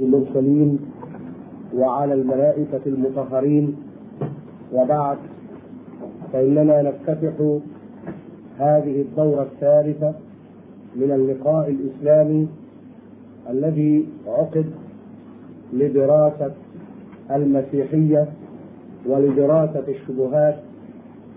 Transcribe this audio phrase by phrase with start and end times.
[0.00, 0.78] المرسلين
[1.74, 3.76] وعلى الملائكة المطهرين.
[4.72, 5.18] وبعد
[6.32, 7.32] فإننا نفتتح
[8.58, 10.14] هذه الدورة الثالثة
[10.96, 12.48] من اللقاء الإسلامي
[13.50, 14.66] الذي عقد
[15.72, 16.52] لدراسة
[17.30, 18.28] المسيحية
[19.06, 20.56] ولدراسة الشبهات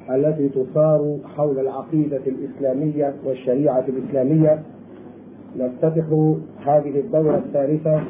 [0.09, 4.59] التي تصار حول العقيدة الإسلامية والشريعة الإسلامية.
[5.59, 6.05] نفتتح
[6.65, 8.01] هذه الدورة الثالثة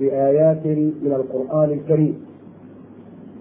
[0.00, 0.66] بآيات
[1.02, 2.26] من القرآن الكريم.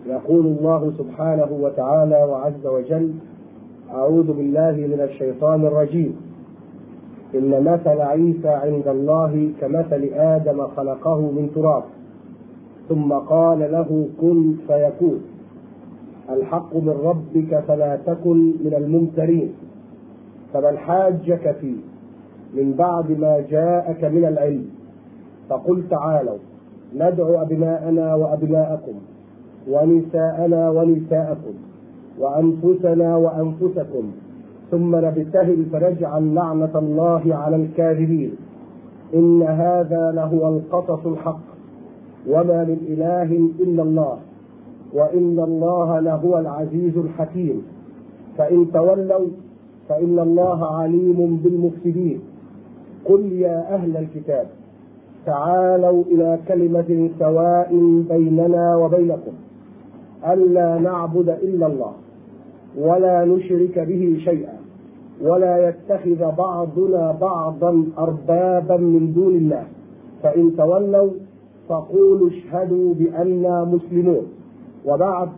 [0.08, 3.14] يقول الله سبحانه وتعالى وعز وجل
[3.94, 6.16] أعوذ بالله من الشيطان الرجيم.
[7.36, 11.84] إن مثل عيسى عند الله كمثل آدم خلقه من تراب
[12.90, 15.22] ثم قال له كن فيكون.
[16.30, 19.54] الحق من ربك فلا تكن من الممترين.
[20.54, 21.78] فمن حاجك فيه
[22.54, 24.66] من بعد ما جاءك من العلم
[25.50, 26.38] فقل تعالوا.
[26.96, 28.94] ندعو أبناءنا وأبناءكم
[29.72, 31.54] ونساءنا ونساءكم
[32.20, 34.12] وأنفسنا وأنفسكم.
[34.72, 38.32] ثم نبتهل فنجعل لعنة الله على الكاذبين.
[39.14, 41.46] إن هذا لهو القصص الحق.
[42.28, 44.18] وما من إله إلا الله.
[44.94, 47.62] وإن الله لهو العزيز الحكيم.
[48.38, 49.28] فإن تولوا
[49.90, 52.20] فإن الله عليم بالمفسدين.
[53.06, 54.48] قل يا أهل الكتاب.
[55.26, 57.70] تعالوا إلى كلمة سواء
[58.10, 59.32] بيننا وبينكم.
[60.28, 61.94] ألا نعبد إلا الله
[62.78, 64.54] ولا نشرك به شيئا
[65.22, 69.64] ولا يتخذ بعضنا بعضا أربابا من دون الله.
[70.24, 71.12] فإن تولوا
[71.70, 74.26] فقولوا اشهدوا بأننا مسلمون.
[74.86, 75.30] وبعد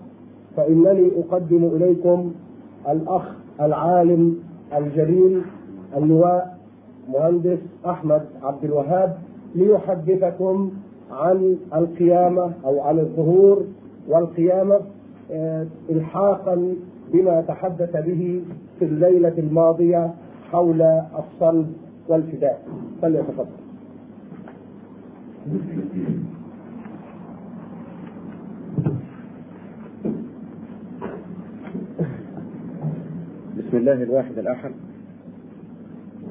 [0.56, 2.32] فإنني أقدم إليكم
[2.90, 3.24] الأخ
[3.62, 4.36] العالم
[4.78, 5.42] الجليل
[5.98, 6.58] اللواء
[7.14, 9.18] مهندس أحمد عبد الوهاب
[9.56, 10.72] ليحدثكم
[11.12, 13.64] عن القيامة أو عن الظهور
[14.08, 14.80] والقيامة
[15.90, 16.74] إلحاقا
[17.14, 18.42] بما تحدث به
[18.80, 20.14] في الليلة الماضية
[20.52, 21.74] حول الصلب
[22.08, 22.62] والفداء.
[23.02, 23.46] فليتفضل.
[33.58, 34.72] بسم الله الواحد الأحد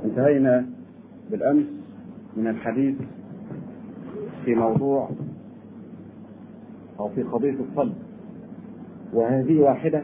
[0.05, 0.67] انتهينا
[1.31, 1.67] بالأمس
[2.37, 2.95] من الحديث
[4.45, 5.11] في موضوع
[7.01, 7.95] أو في قضية الصلب.
[9.13, 10.03] وهذه واحدة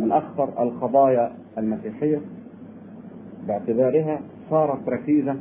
[0.00, 2.20] من أخطر القضايا المسيحية.
[3.48, 4.20] باعتبارها
[4.50, 5.36] صارت ركيزة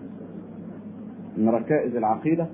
[1.37, 2.47] من ركائز العقيدة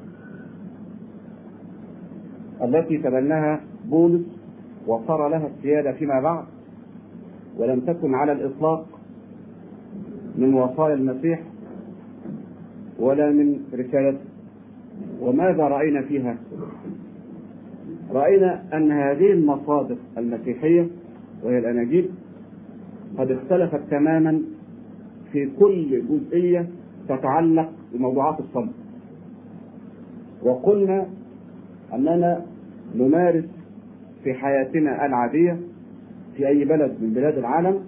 [2.62, 4.26] التي تبناها بولس
[4.88, 6.46] وصار لها السيادة فيما بعد
[7.58, 8.86] ولم تكن على الإطلاق
[10.36, 11.42] من وصايا المسيح
[13.00, 14.20] ولا من رسالته
[15.22, 16.38] وماذا رأينا فيها؟
[18.12, 20.88] رأينا أن هذه المصادر المسيحية
[21.44, 22.10] وهي الأناجيل
[23.18, 24.42] قد اختلفت تماما
[25.32, 26.68] في كل جزئية
[27.10, 28.72] تتعلق بموضوعات الصلب
[30.44, 31.06] وقلنا
[31.94, 32.46] أننا
[32.96, 33.46] نمارس
[34.24, 35.60] في حياتنا العادية
[36.38, 37.80] في أي بلد من بلاد العالم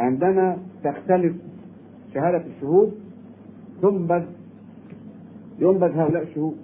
[0.00, 1.32] عندما تختلف
[2.14, 3.01] شهادة الشهود
[3.82, 4.22] تنبذ
[5.58, 6.56] ينبذ هؤلاء الشهود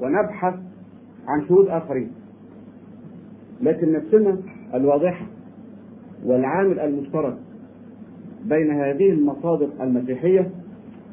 [0.00, 0.54] ونبحث
[1.26, 2.10] عن شهود آخرين.
[3.62, 4.38] لكن نفسنا
[4.74, 5.26] الواضحة
[6.24, 7.36] والعامل المشترك
[8.44, 10.50] بين هذه المصادر المسيحية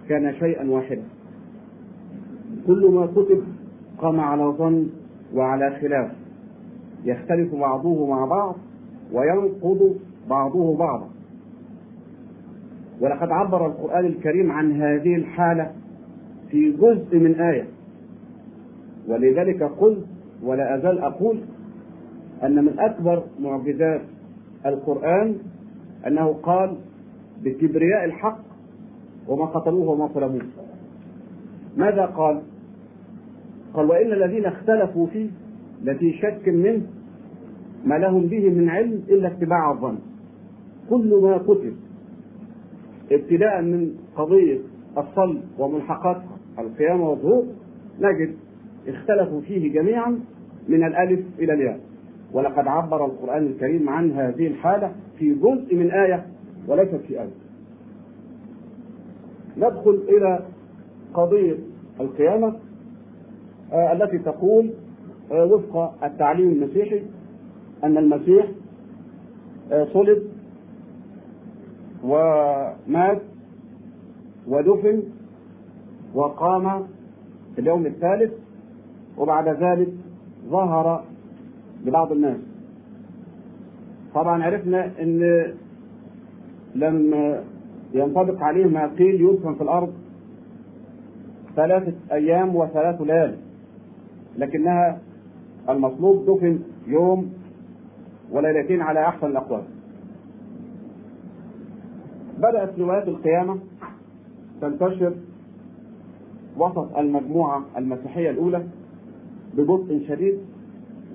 [0.09, 1.03] كان شيئا واحدا.
[2.67, 3.43] كل ما كتب
[3.97, 4.89] قام على ظن
[5.33, 6.11] وعلى خلاف.
[7.05, 8.55] يختلف بعضه مع بعض
[9.13, 9.95] وينقض
[10.29, 11.14] بعضه بعضا.
[13.01, 15.71] ولقد عبر القرآن الكريم عن هذه الحالة
[16.51, 17.67] في جزء من آية.
[19.07, 20.05] ولذلك قلت
[20.43, 21.39] ولا أزال أقول
[22.43, 24.01] أن من أكبر معجزات
[24.65, 25.35] القرآن
[26.07, 26.77] أنه قال
[27.43, 28.39] بكبرياء الحق
[29.27, 30.41] وما قتلوه وما صلبوه
[31.77, 32.41] ماذا قال؟
[33.73, 35.29] قال وإن الذين اختلفوا فيه
[35.83, 36.81] لفي شك منه
[37.85, 39.97] ما لهم به من علم إلا اتباع الظن.
[40.89, 41.73] كل ما كتب
[43.11, 44.59] ابتداء من قضية
[44.97, 47.45] الصلب وملحقاتها القيامة والظهور
[48.01, 48.35] نجد
[48.87, 50.19] اختلفوا فيه جميعا
[50.67, 51.79] من الألف إلى الياء.
[52.33, 56.25] ولقد عبر القرآن الكريم عن هذه الحالة في جزء من آية
[56.67, 57.29] وليست في آية.
[59.57, 60.39] ندخل إلى
[61.13, 61.55] قضية
[61.99, 62.55] القيامة
[63.73, 64.69] آه التي تقول
[65.31, 67.01] آه وفق التعليم المسيحي
[67.83, 68.45] أن المسيح
[69.71, 70.23] آه صلب
[72.05, 73.21] ومات
[74.47, 75.03] ودفن
[76.13, 76.83] وقام
[77.55, 78.33] في اليوم الثالث
[79.17, 79.93] وبعد ذلك
[80.49, 81.03] ظهر
[81.85, 82.37] لبعض الناس.
[84.13, 85.19] طبعا عرفنا إن
[86.75, 87.13] لم
[87.93, 89.93] ينطبق عليه ما قيل يدفن في الأرض
[91.55, 93.37] ثلاثة أيام وثلاث ليالي
[94.37, 94.99] لكنها
[95.69, 97.33] المطلوب دفن يوم
[98.31, 99.63] وليلتين على أحسن الأقوال.
[102.37, 103.59] بدأت روايات القيامة
[104.61, 105.13] تنتشر
[106.57, 108.63] وسط المجموعة المسيحية الأولى
[109.53, 110.39] ببطء شديد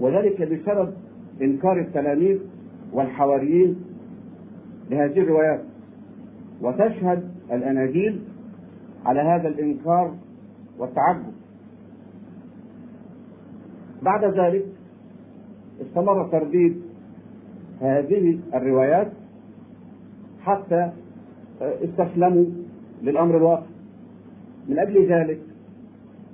[0.00, 0.92] وذلك بسبب
[1.42, 2.38] إنكار التلاميذ
[2.92, 3.76] والحواريين
[4.90, 5.60] لهذه الروايات.
[6.62, 8.20] وتشهد الأناجيل
[9.06, 10.14] على هذا الإنكار
[10.78, 11.32] والتعجب.
[14.02, 14.64] بعد ذلك
[15.80, 16.82] استمر ترديد
[17.80, 19.12] هذه الروايات
[20.40, 20.92] حتى
[21.60, 22.44] استسلموا
[23.02, 23.66] للأمر الواقع.
[24.68, 25.40] من أجل ذلك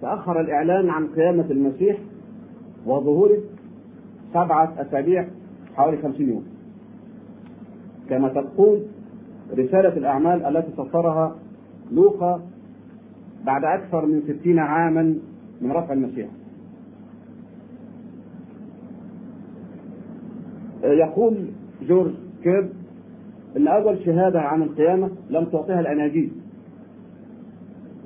[0.00, 1.98] تأخر الإعلان عن قيامة المسيح
[2.86, 3.38] وظهوره
[4.34, 5.28] سبعة أسابيع
[5.74, 6.44] حوالي خمسين يوم.
[8.08, 8.82] كما تقول
[9.52, 11.36] رسالة الأعمال التي سطرها
[11.92, 12.42] لوقا
[13.44, 15.18] بعد أكثر من ستين عاما
[15.60, 16.28] من رفع المسيح.
[20.82, 21.46] يقول
[21.82, 22.12] جورج
[22.42, 22.68] كيرب
[23.56, 26.32] إن أول شهادة عن القيامة لم تعطيها الاناجيل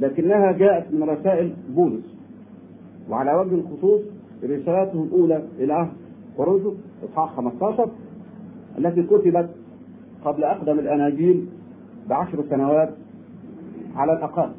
[0.00, 2.16] لكنها جاءت من رسائل بولس.
[3.10, 4.00] وعلى وجه الخصوص
[4.44, 5.90] رسالته الأولى إلى عهد
[6.36, 6.74] كورنثوس
[7.04, 7.88] إصحاح 15
[8.78, 9.50] التي كتبت
[10.24, 11.46] قبل أقدم الأناجيل
[12.08, 12.90] بعشر سنوات
[13.96, 14.50] على الأقل.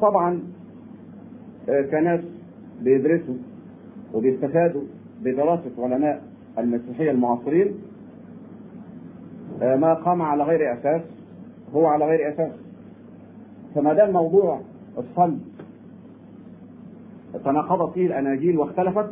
[0.00, 0.40] طبعا
[1.66, 2.20] كناس
[2.82, 3.34] بيدرسوا
[4.14, 4.82] وبيستفادوا
[5.22, 6.22] بدراسة علماء
[6.58, 7.74] المسيحية المعاصرين
[9.60, 11.02] ما قام على غير أساس
[11.74, 12.52] هو على غير أساس.
[13.74, 14.60] فما دام موضوع
[14.98, 15.40] الصلب
[17.44, 19.10] تناقضت فيه الأناجيل واختلفت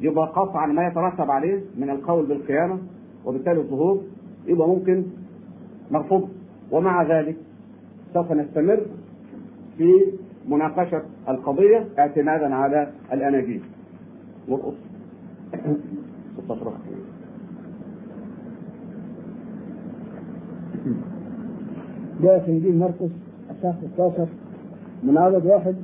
[0.00, 2.78] يبقى قطعا ما يترتب عليه من القول بالقيامة
[3.24, 4.02] وبالتالي الظهور
[4.46, 5.04] يبقى ممكن
[5.90, 6.28] مرفوض
[6.70, 7.36] ومع ذلك
[8.14, 8.80] سوف نستمر
[9.78, 9.92] في
[10.48, 13.62] مناقشة القضية اعتمادا على الأناجيل.
[14.48, 14.74] والقص
[16.44, 16.72] 16
[22.22, 23.10] جاء في انجيل مرقس
[23.50, 24.26] اصحاح 16
[25.02, 25.74] من عدد واحد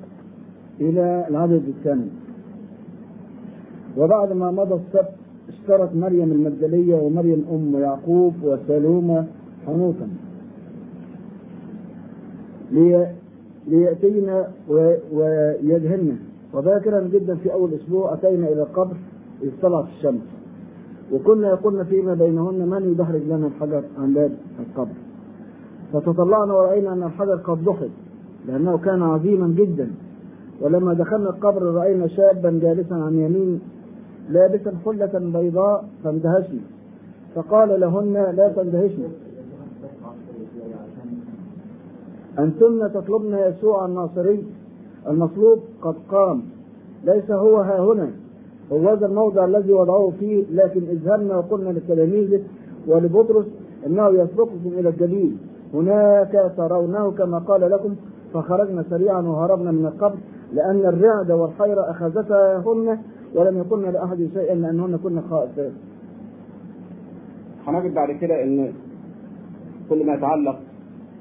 [0.80, 2.06] إلى العدد الثاني.
[3.98, 5.08] وبعد ما مضى السبت
[5.48, 9.26] اشترت مريم المجدلية ومريم أم يعقوب وسلومة
[9.66, 10.08] حنوطا
[12.72, 13.10] لي...
[13.68, 14.94] ليأتينا و...
[15.12, 16.16] ويدهن
[16.54, 18.96] وباكرا جدا في أول أسبوع أتينا إلى القبر
[19.42, 20.22] إذ طلعت الشمس.
[21.12, 24.94] وكنا يقولن فيما بينهن من يدحرج لنا الحجر عن باب القبر.
[25.94, 27.90] فتطلعنا ورأينا أن الحجر قد دحض
[28.48, 29.90] لأنه كان عظيما جدا.
[30.60, 33.60] ولما دخلنا القبر رأينا شابا جالسا عن يمين
[34.30, 36.60] لابسا حلة بيضاء فاندهشنا
[37.34, 39.08] فقال لهن لا تندهشن.
[42.38, 44.44] أنتن تطلبن يسوع الناصري
[45.08, 46.42] المصلوب قد قام.
[47.04, 48.10] ليس هو ها هنا.
[48.72, 52.40] هو هذا الموضع الذي وضعوه فيه لكن اذهبنا وقلنا لتلاميذه
[52.86, 53.46] ولبطرس
[53.86, 55.36] إنه يسبقكم إلى الجليل
[55.74, 57.94] هناك ترونه كما قال لكم
[58.34, 60.16] فخرجنا سريعا وهربنا من القبر
[60.52, 62.98] لأن الرعد والحيرة أخذتهن
[63.34, 65.72] ولم يكن لأحد شيئا لأنهن كن خائفات.
[67.66, 68.72] هنجد بعد كده إن
[69.90, 70.58] كل ما يتعلق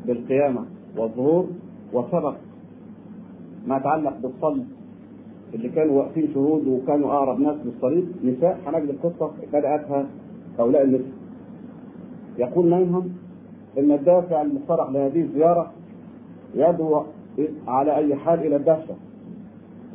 [0.06, 0.66] بالقيامة
[0.98, 1.46] والظهور
[1.94, 2.36] وسبق
[3.68, 4.66] ما يتعلق بالصلب
[5.54, 10.06] اللي كانوا واقفين شهود وكانوا أقرب ناس للصليب نساء هنجد القصة بدأتها
[10.60, 11.12] هؤلاء النساء.
[12.38, 13.10] يقول منهم
[13.78, 15.72] إن الدافع المصطلح لهذه الزيارة
[16.56, 17.04] يدعو
[17.68, 18.96] على أي حال إلى الدهشه.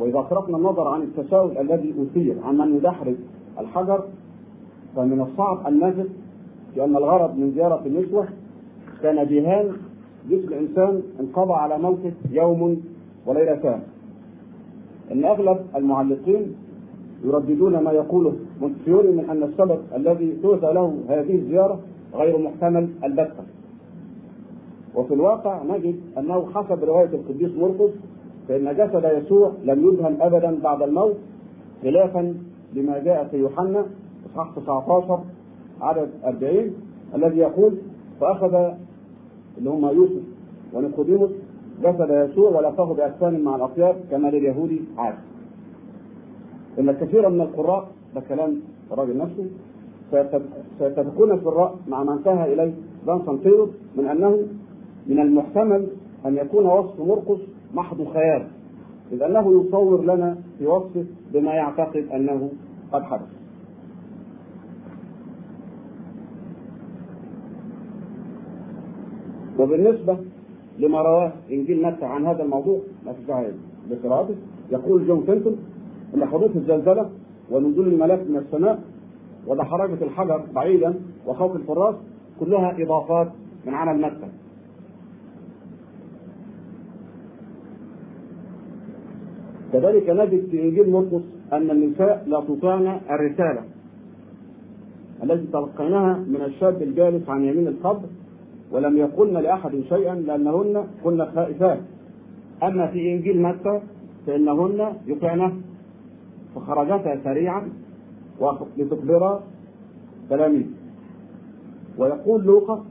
[0.01, 3.15] وإذا صرفنا النظر عن التساؤل الذي أثير عن من يدحرج
[3.59, 4.05] الحجر
[4.97, 6.09] فمن الصعب أن نجد
[6.77, 8.29] بأن الغرض من زيارة النسوة
[9.03, 9.73] كان جهان
[10.31, 12.83] جسم انسان انقضى على موته يوم
[13.27, 13.81] وليلتان.
[15.13, 16.55] إن أغلب المعلقين
[17.25, 21.81] يرددون ما يقوله مونتفيوري من أن السبب الذي تؤتى له هذه الزيارة
[22.15, 23.45] غير محتمل البتة.
[24.99, 27.91] وفي الواقع نجد أنه حسب رواية القديس مرقس
[28.49, 31.17] فإن جسد يسوع لم يدهن ابدا بعد الموت
[31.83, 32.35] خلافا
[32.75, 33.87] لما جاء في يوحنا
[34.27, 35.21] إصحاح 19
[35.81, 36.71] عدد 40
[37.15, 37.75] الذي يقول
[38.21, 38.55] فاخذ
[39.59, 40.23] اللي هم يوسف
[40.75, 41.31] ونيقوديموس
[41.83, 45.19] جسد يسوع ولفه بأجسام مع الاطياب كما لليهود عاده.
[46.79, 48.61] إن كثيرا من القراء ده كلام
[48.93, 49.47] الراجل نفسه
[50.79, 52.73] سيتفقون في الرأي مع ما انتهى إليه
[53.07, 54.39] دان سانتيروس من أنه
[55.09, 55.87] من المحتمل
[56.27, 57.41] أن يكون وصف مرقس
[57.75, 58.47] محض خيال
[59.13, 62.51] إذ أنه يصور لنا في وصفه بما يعتقد أنه
[62.93, 63.39] قد حدث.
[69.59, 70.19] وبالنسبة
[70.79, 73.53] لما رواه إنجيل متى عن هذا الموضوع ما داعي
[73.91, 74.35] لقراءته
[74.71, 75.57] يقول جون فينتون
[76.15, 77.11] أن حدوث الزلزلة
[77.51, 78.81] ونزول الملاك من السماء
[79.47, 80.95] ودحرجة الحجر بعيدا
[81.27, 81.95] وخوف الفراس
[82.41, 83.29] كلها إضافات
[83.67, 84.29] من عمل متى
[89.73, 91.23] كذلك نجد في إنجيل مرقس
[91.53, 93.63] أن النساء لا تطعن الرسالة
[95.23, 98.09] التي تلقيناها من الشاب الجالس عن يمين القبر
[98.73, 101.81] ولم يقلن لأحد شيئا لأنهن كن خائفات.
[102.63, 103.81] أما في إنجيل متى
[104.27, 105.53] فإنهن يطعنه
[106.55, 107.69] فخرجتا سريعا
[108.77, 109.41] لتخبر
[110.31, 110.67] تلاميذ
[111.99, 112.85] ويقول لوقا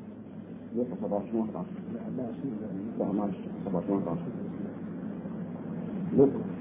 [0.76, 1.66] لوقا 27 11
[3.00, 4.22] لا معلش 27 11
[6.18, 6.57] لوقا.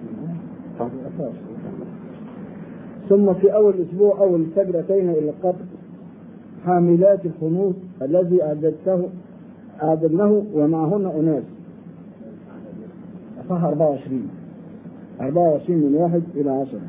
[3.08, 5.64] ثم في أول أسبوع أول الفجر أتينا إلى القبر
[6.64, 9.08] حاملات الخنوط الذي أعددته
[9.82, 11.42] أعددناه ومعهن أناس.
[13.48, 14.28] صح 24
[15.20, 16.80] 24 من واحد إلى عشرة.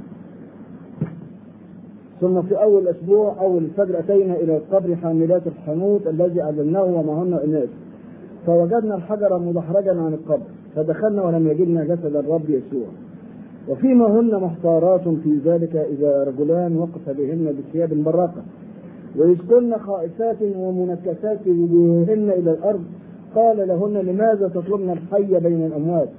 [2.21, 7.69] ثم في أول أسبوع أول الفجر أتينا إلى القبر حاملات الحنوط الذي أعددناه ومعهن أناس.
[8.45, 12.87] فوجدنا الحجر مدحرجا عن القبر فدخلنا ولم يجدنا جسد الرب يسوع.
[13.69, 18.43] وفيما هن محتارات في ذلك إذا رجلان وقف بهن بثياب براقة.
[19.15, 22.83] وإذ كن خائفات ومنكسات بوجوههن إلى الأرض
[23.35, 26.09] قال لهن لماذا تطلبن الحي بين الأموات؟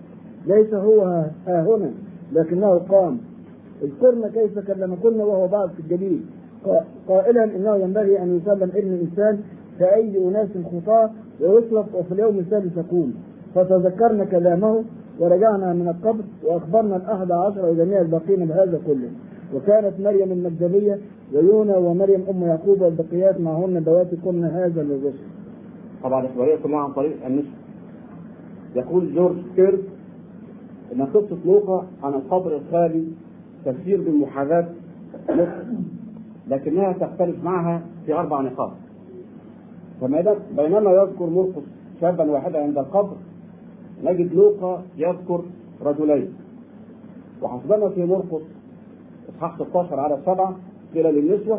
[0.46, 1.00] ليس هو
[1.46, 1.90] ها هنا
[2.32, 3.18] لكنه قام.
[3.82, 6.20] اذكرن كيف كلمكن وهو بعد في الجليل.
[7.08, 9.38] قائلا إنه ينبغي أن يسلم ابن الإنسان
[9.78, 13.14] كأي أناس خطاة ويطلق وفي اليوم الثالث يقوم
[13.54, 14.84] فتذكرنا كلامه
[15.20, 19.10] ورجعنا من القبر وأخبرنا الأحد عشر وجميع الباقين بهذا كله.
[19.54, 20.98] وكانت مريم المجدليه
[21.34, 25.24] ويونا ومريم أم يعقوب والبقيات معهن دواتي كن هذا للرسل.
[26.02, 27.50] طبعا الإخبارية كلها عن طريق النسب
[28.76, 29.80] يقول جورج كيرك
[30.92, 33.04] إن قصة لوقا عن القبر الخالي
[33.64, 34.68] تفسير بالمحاذاة
[36.48, 38.70] لكنها تختلف معها في أربع نقاط.
[40.56, 41.62] بينما يذكر مرقس
[42.00, 43.16] شابا واحدا عند القبر
[44.04, 45.40] نجد لوقا يذكر
[45.82, 46.28] رجلين.
[47.42, 48.42] وحسبنا في مرقس
[49.28, 50.56] إصحاح 16 على السبعه
[50.94, 51.58] قيل للنسوة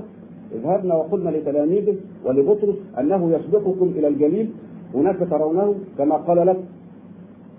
[0.52, 4.50] اذهبنا وقلنا لتلاميذه ولبطرس أنه يسبقكم إلى الجليل
[4.94, 6.64] هناك ترونه كما قال لكم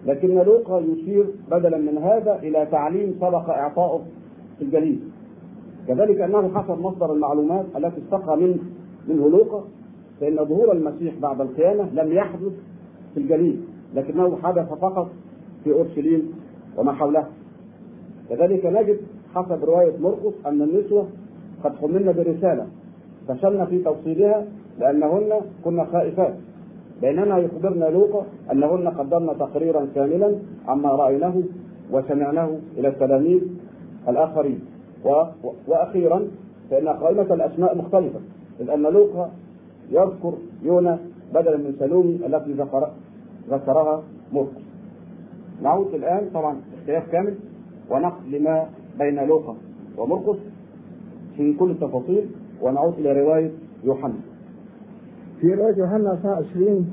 [0.07, 4.01] لكن لوقا يشير بدلا من هذا إلى تعليم سبق اعطائه
[4.59, 5.01] في الجليل.
[5.89, 8.59] كذلك أنه حسب مصدر المعلومات التي استقى من
[9.09, 9.65] منه لوقا
[10.21, 12.53] فإن ظهور المسيح بعد القيامة لم يحدث
[13.15, 13.61] في الجليل.
[13.95, 15.11] لكنه حدث فقط
[15.65, 16.33] في أورشليم
[16.77, 17.29] وما حولها
[18.29, 18.99] كذلك نجد
[19.35, 21.07] حسب رواية مرقس أن النسوة
[21.65, 22.67] قد حملن برسالة
[23.29, 24.47] فشلنا في توصيلها
[24.79, 26.35] لأنهن كن خائفات.
[27.01, 30.35] بينما يخبرنا لوقا أنهن قدمن تقريرا كاملا
[30.69, 31.43] عما رأيناه
[31.93, 33.41] وسمعناه إلى التلاميذ
[34.09, 34.61] الآخرين.
[35.05, 35.25] و...
[35.69, 36.29] وأخيرا
[36.71, 38.21] فإن قائمة الأسماء مختلفة
[38.61, 39.31] إذ أن لوقا
[39.91, 40.99] يذكر يونا
[41.35, 42.91] بدلا من سلومي التي ذكر
[43.50, 44.02] ذكرها
[44.33, 44.62] مرقس
[45.62, 47.35] نعود الآن طبعا اختلاف كامل
[47.90, 48.66] ونقل لما
[48.99, 49.57] بين لوقا
[49.99, 50.38] ومرقس
[51.37, 52.26] في كل التفاصيل
[52.62, 53.50] ونعود إلى رواية
[53.85, 54.14] يوحنا.
[55.40, 56.90] في رواية يوحنا 20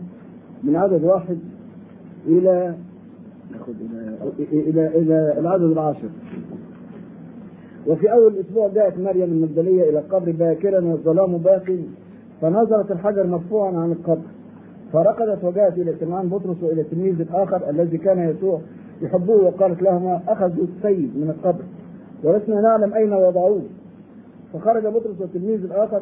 [0.63, 1.37] من عدد واحد
[2.27, 2.75] إلى
[4.39, 6.09] إلى إلى, إلى العدد العاشر.
[7.87, 11.79] وفي أول أسبوع جاءت مريم المجدلية إلى القبر باكرا والظلام باق
[12.41, 14.36] فنظرت الحجر مرفوعا عن القبر.
[14.93, 18.61] فرقدت وجاءت إلى سمعان بطرس وإلى التلميذ الآخر الذي كان يسوع
[19.01, 21.63] يحبه وقالت لهما أخذوا السيد من القبر
[22.23, 23.61] ولسنا نعلم أين وضعوه.
[24.53, 26.01] فخرج بطرس والتلميذ الآخر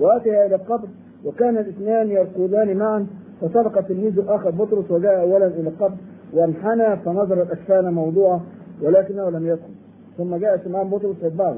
[0.00, 0.88] وآتيا إلى القبر
[1.24, 3.06] وكان الاثنان يركضان معا
[3.40, 5.96] فسبق التلميذ الآخر بطرس وجاء اولا إلى القبر
[6.32, 8.40] وانحنى فنظر الاكفان موضوعة
[8.82, 9.72] ولكنه لم يدخل.
[10.18, 11.56] ثم جاء سمعان بطرس يتبعه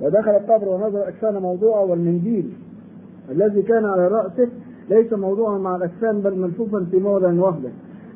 [0.00, 2.52] ودخل القبر ونظر الاكفان موضوعة والمنديل
[3.30, 4.48] الذي كان على رأسه
[4.90, 7.68] ليس موضوعا مع الاكفان بل ملفوفا في موضع وحده.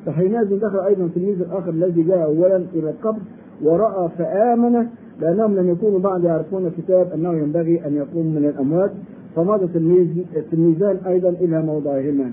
[0.05, 3.19] فحينئذ دخل أيضا التلميذ الآخر الذي جاء اولا إلى القبر
[3.63, 4.87] ورأى فامن
[5.19, 8.91] لأنهم لم يكونوا بعد يعرفون الكتاب أنه ينبغي أن يقوم من الأموات.
[9.35, 12.31] فمضى التلميذ التلميذان أيضا إلى موضعهما.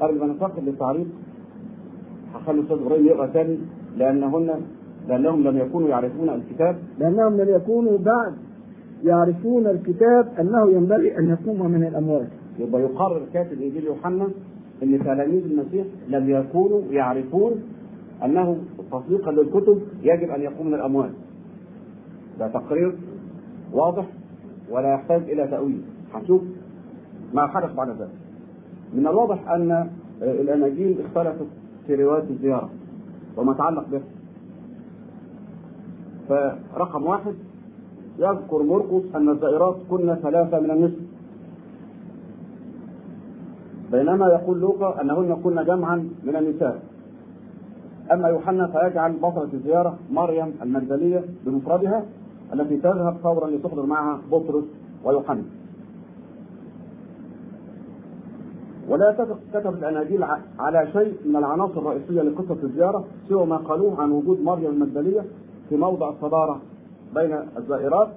[0.00, 1.06] قبل ما ننتقل للتعريض
[2.34, 3.58] هخلي الأستاذ إبراهيم يقرأ ثاني
[3.98, 4.50] لأنهن
[5.08, 6.76] لأنهم لم يكونوا يعرفون الكتاب.
[6.98, 8.32] لأنهم لم يكونوا بعد
[9.04, 12.28] يعرفون الكتاب أنه ينبغي أن يقوم من الاموات.
[12.58, 14.28] يبقى يقرر كاتب انجيل يوحنا
[14.82, 17.62] إن تلاميذ المسيح لم يكونوا يعرفون
[18.24, 18.58] أنه
[18.92, 21.10] تصديقا للكتب يجب أن يقوم من الاموات.
[22.38, 22.94] ده تقرير
[23.72, 24.06] واضح
[24.70, 25.82] ولا يحتاج إلى تأويل.
[26.14, 26.42] هنشوف
[27.34, 28.10] ما حدث بعد ذلك.
[28.94, 29.90] من الواضح أن
[30.22, 31.46] الاناجيل اختلفت
[31.86, 32.70] في رواية الزيارة
[33.36, 34.00] وما يتعلق به.
[36.28, 37.34] فرقم واحد
[38.18, 41.00] يذكر مرقس أن الزائرات كنا ثلاثة من النسل
[43.92, 46.82] بينما يقول لوقا أنهن كن جمعا من النساء.
[48.12, 52.04] أما يوحنا فيجعل بطلة الزيارة مريم المجدلية بمفردها
[52.54, 54.64] التي تذهب فورا لتحضر معها بطرس
[55.04, 55.42] ويوحنا.
[58.88, 60.24] ولا يتفق كتب الاناجيل
[60.58, 65.24] على شيء من العناصر الرئيسية لقصة الزيارة سوى ما قالوه عن وجود مريم المجدليه
[65.68, 66.60] في موضع الصدارة
[67.14, 68.08] بين الزائرات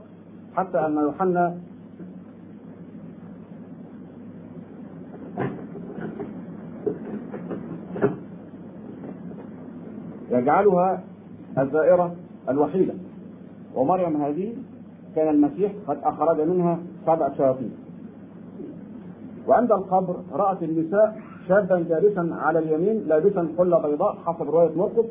[0.55, 1.57] حتى أن يوحنا
[10.31, 11.03] يجعلها
[11.57, 12.15] الزائرة
[12.49, 12.93] الوحيدة.
[13.75, 14.55] ومريم هذه
[15.15, 17.71] كان المسيح قد أخرج منها سبع شياطين.
[19.47, 25.05] وعند القبر رأت النساء شابا جالسا على اليمين لابسا حلة بيضاء حسب رواية مرقس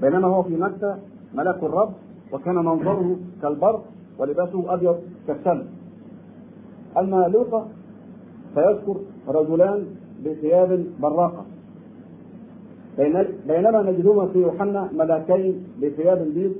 [0.00, 0.98] بينما هو في مكة
[1.34, 1.92] ملك الرب
[2.32, 3.84] وكان منظره كالبرق
[4.18, 5.66] ولباسه أبيض كالثلج
[6.98, 7.68] أما لوقا
[8.54, 8.96] فيذكر
[9.28, 9.86] رجلان
[10.24, 11.44] بثياب براقة
[13.46, 16.52] بينما نجدهما في يوحنا ملاكين بثياب بيض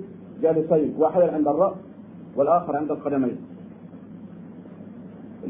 [0.43, 1.75] جالسين واحدا عند الرأس
[2.37, 3.37] والآخر عند القدمين.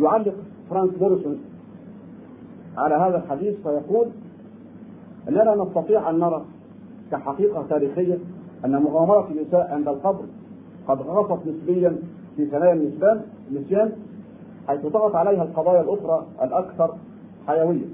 [0.01, 0.35] يعلق
[0.71, 1.39] فرانس بيرسون
[2.77, 4.07] على هذا الحديث فيقول
[5.29, 6.45] إننا نستطيع أن نرى
[7.11, 8.19] كحقيقة تاريخية
[8.65, 10.25] أن مغامرة النساء عند القبر
[10.89, 11.97] قد قصت نسبيا
[12.37, 12.91] في ثنايا
[13.51, 13.93] النسيان
[14.69, 16.95] حيث طغت عليها القضايا الأخرى الأكثر
[17.47, 17.87] حيوية.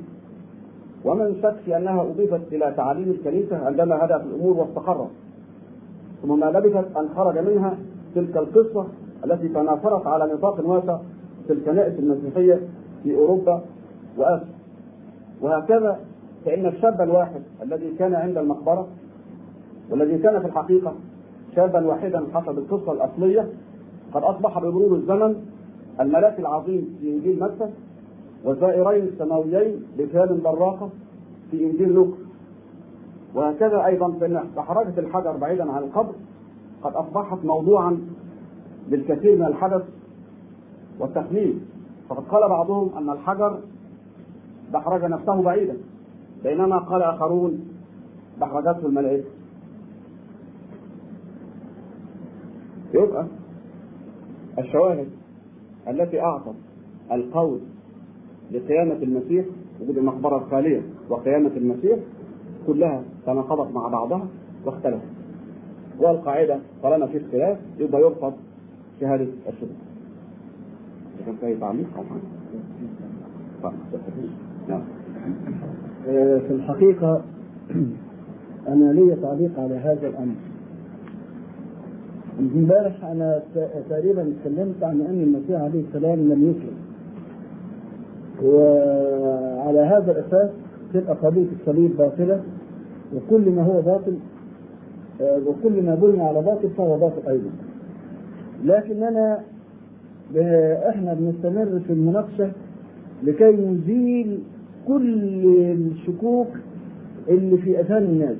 [1.04, 5.10] ومن شك في أنها أضيفت إلى تعاليم الكنيسة عندما هدأت الأمور واستقرت.
[6.22, 7.76] ثم ما لبثت أن خرج منها
[8.14, 8.86] تلك القصة
[9.24, 10.98] التي تناثرت على نطاق واسع
[11.46, 12.60] في الكنائس المسيحية
[13.02, 13.60] في أوروبا
[14.18, 14.54] وآسيا.
[15.42, 15.98] وهكذا
[16.44, 18.86] فإن الشاب الواحد الذي كان عند المقبرة
[19.90, 20.94] والذي كان في الحقيقة
[21.56, 23.48] شابا واحدا حسب القصة الأصلية
[24.14, 25.36] قد أصبح بمرور الزمن
[26.00, 27.70] الملاك العظيم في إنجيل متى
[28.44, 30.90] والزائرين السماويين بثياب براقة
[31.50, 32.16] في إنجيل لوقا
[33.34, 36.12] وهكذا أيضا فإن حركة الحجر بعيدا عن القبر
[36.82, 37.98] قد أصبحت موضوعا
[38.88, 39.82] للكثير من الحدث
[41.00, 41.60] والتخمين.
[42.08, 43.58] فقد قال بعضهم أن الحجر
[44.72, 45.76] دحرج نفسه بعيدا
[46.42, 47.68] بينما قال آخرون
[48.40, 49.28] دحرجته الملائكة.
[52.94, 53.26] يبقى
[54.58, 55.06] الشواهد
[55.88, 56.54] التي أعطت
[57.12, 57.60] القول
[58.52, 59.44] لقيامة المسيح
[59.80, 61.98] وجود المقبرة الخالية وقيامة المسيح
[62.66, 64.26] كلها تناقضت مع بعضها
[64.66, 65.06] واختلفت.
[65.98, 68.34] والقاعدة طالما في اختلاف يبقى يرفض
[69.00, 69.74] شهادة الشهود.
[71.26, 72.02] كان في تعليق أو
[74.68, 74.82] نعم.
[76.40, 77.22] في الحقيقة
[78.68, 80.34] أنا لي تعليق على هذا الأمر.
[82.38, 83.42] امبارح أنا
[83.90, 86.76] تقريبا اتكلمت عن أن المسيح عليه السلام لم يسلم.
[88.44, 90.50] وعلى هذا الأساس
[90.94, 92.40] تبقى قضيه الصليب باطلة
[93.16, 94.16] وكل ما هو باطل
[95.46, 97.50] وكل ما بني على باطل فهو باطل أيضا.
[98.64, 99.40] لكننا
[100.88, 102.50] إحنا بنستمر في المناقشة
[103.22, 104.38] لكي نزيل
[104.88, 105.20] كل
[105.92, 106.48] الشكوك
[107.28, 108.36] اللي في أذهان الناس.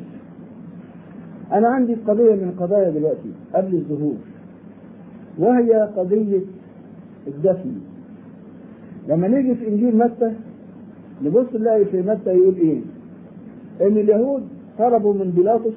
[1.55, 4.17] أنا عندي قضية من القضايا دلوقتي قبل الظهور
[5.39, 6.41] وهي قضية
[7.27, 7.73] الدفن
[9.09, 10.33] لما نيجي في إنجيل متى
[11.23, 12.81] نبص نلاقي في متى يقول إيه؟
[13.81, 14.43] إن اليهود
[14.79, 15.73] طلبوا من بيلاطس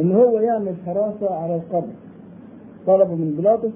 [0.00, 1.92] إن هو يعمل حراسة على القبر.
[2.86, 3.72] طلبوا من بيلاطس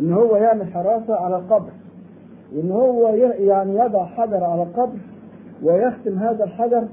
[0.00, 1.70] إن هو يعمل حراسة على القبر.
[2.56, 4.98] وان هو يعني يضع حجر على القبر
[5.62, 6.84] ويختم هذا الحجر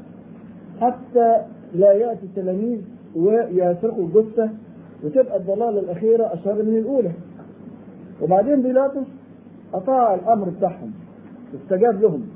[0.82, 1.42] حتى
[1.76, 2.80] لا يأتي التلاميذ
[3.16, 4.50] ويسرقوا الجثه
[5.04, 7.12] وتبقى الضلاله الأخيرة اشر من الأولى.
[8.22, 9.08] وبعدين بيلاطس
[9.74, 10.92] أطاع الأمر بتاعهم
[11.64, 12.28] استجاب لهم.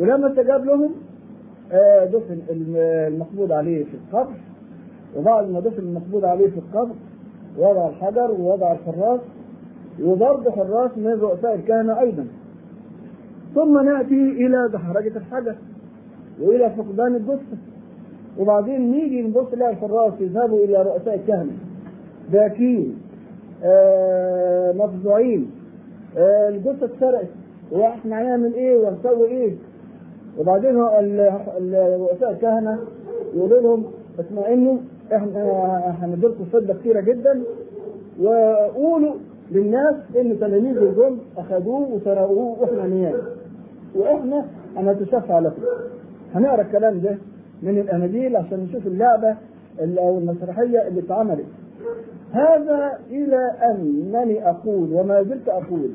[0.00, 0.90] ولما استجاب لهم
[2.12, 4.34] دفن المقبوض عليه في القبر.
[5.16, 6.94] وبعد ما دفن المقبوض عليه في القبر
[7.58, 9.20] وضع الحجر ووضع الحراس.
[10.02, 12.26] وبرضه حراس من رؤساء الكهنة أيضا.
[13.54, 15.54] ثم نأتي إلى دحرجة الحجر
[16.40, 17.56] وإلى فقدان الجثة
[18.40, 21.52] وبعدين نيجي نبص نلاقي الحراس يذهبوا إلى رؤساء الكهنة.
[22.32, 22.98] باكين
[23.64, 25.50] آه مفزوعين
[26.18, 27.28] آه الجثة اتسرقت.
[27.72, 29.52] وإحنا هنعمل إيه؟ وهنسوي إيه؟
[30.38, 32.78] وبعدين رؤساء الكهنة
[33.34, 33.84] يقولوا لهم
[34.18, 34.76] اطمئنوا
[35.14, 37.42] إحنا هنديلكم فضه كثيره جدا.
[38.20, 39.14] وقولوا
[39.50, 43.14] للناس إن تلاميذ الجند اخذوه وسرقوه وإحنا نيام
[43.94, 44.44] وإحنا
[44.76, 45.62] هنتشفع لكم.
[46.34, 47.18] هنقرأ الكلام ده؟
[47.62, 49.36] من الاناجيل عشان نشوف اللعبة
[49.80, 51.46] اللي- أو المسرحية اللي اتعملت
[52.32, 55.90] هذا إلى أنني أقول وما زلت أقول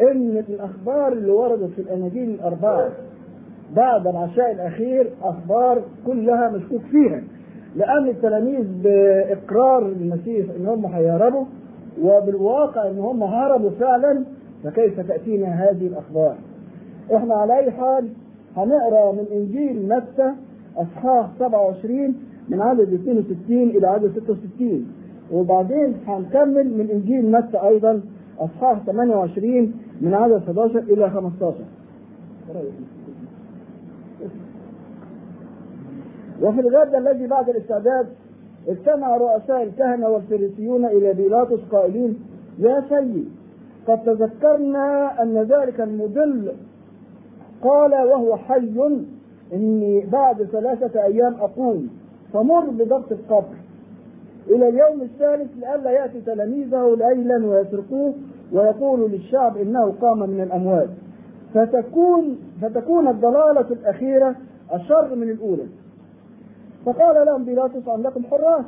[0.00, 2.88] إن الأخبار اللي وردت في الاناجيل الأربعة
[3.76, 7.22] بعد العشاء الأخير أخبار كلها مشكوك فيها
[7.76, 11.44] لأن التلاميذ بإقرار المسيح إن هم هيهربوا
[12.02, 14.24] وبالواقع إن هم هربوا فعلا
[14.64, 16.34] فكيف تأتينا هذه الأخبار؟
[17.14, 18.08] إحنا على أي حال
[18.56, 20.32] هنقرأ من إنجيل متى
[20.76, 22.14] اصحاح 27
[22.48, 24.86] من عدد 62 إلى عدد 66
[25.32, 28.00] وبعدين هنكمل من إنجيل متى أيضا؟
[28.38, 31.54] اصحاح 28 من عدد 11 إلى 15
[36.42, 38.06] وفي الغد الذي بعد الاستعداد
[38.68, 42.18] اجتمع رؤساء الكهنة والفريسيون إلى بيلاطس قائلين
[42.58, 43.28] يا سيد
[43.88, 46.52] قد تذكرنا أن ذلك المضل
[47.62, 48.78] قال وهو حي
[49.52, 51.90] إني بعد ثلاثة أيام أقوم
[52.32, 53.56] فمر بضبط القبر.
[54.50, 58.14] إلى اليوم الثالث لئلا يأتي تلاميذه ليلا ويسرقوه
[58.52, 60.88] ويقول للشعب إنه قام من الاموات
[61.54, 64.34] فتكون فتكون الضلالة الأخيرة
[64.70, 65.66] أشر من الأولى.
[66.86, 68.64] فقال لهم بيلاطس عندكم حراس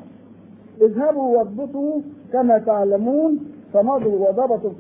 [0.82, 2.00] اذهبوا واضبطوا
[2.32, 3.38] كما تعلمون.
[3.72, 4.72] فمضوا وضبطوا.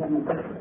[0.00, 0.59] طيب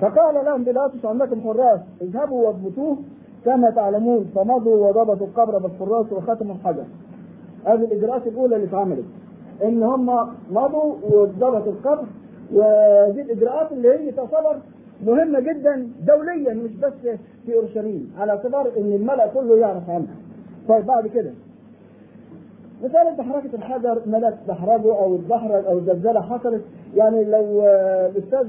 [0.00, 2.96] فقال لهم بيلاطس عندكم حراس اذهبوا واضبطوه
[3.44, 6.84] كما تعلمون فمضوا وضبطوا القبر بالحراس وختموا الحجر.
[7.64, 9.04] هذه الاجراءات الأولى اللي اتعملت
[9.64, 10.06] إن هم
[10.50, 12.04] مضوا وضبطوا القبر
[12.52, 14.56] ودي الاجراءات اللي هي تعتبر
[15.06, 16.92] مهمة جدا دوليا مش بس
[17.46, 18.12] في أورشليم.
[18.18, 20.14] على اعتبار إن الملأ كله يعرف عنها.
[20.68, 21.30] طيب بعد كده.
[22.84, 26.62] مسألة دحرجة الحجر ملك دحرجه أو الدحرج أو الزلزلة حصلت.
[26.96, 28.46] يعني لو آه، الأستاذ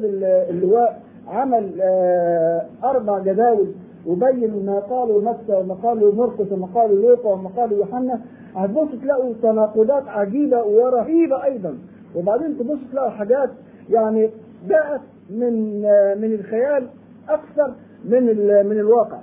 [0.50, 3.68] اللواء عمل آه، أربع جداول
[4.08, 8.20] وبين ما قاله متى وما قاله مرقس وما قاله لوقا وما قاله يوحنا
[8.56, 11.78] هتبص تلاقوا تناقضات عجيبة ورهيبة أيضا.
[12.16, 13.50] وبعدين تبص تلاقوا حاجات
[13.90, 14.30] يعني
[14.70, 16.88] جاءت من آه، من الخيال
[17.30, 17.74] أكثر
[18.06, 18.24] من
[18.66, 19.18] من الواقع.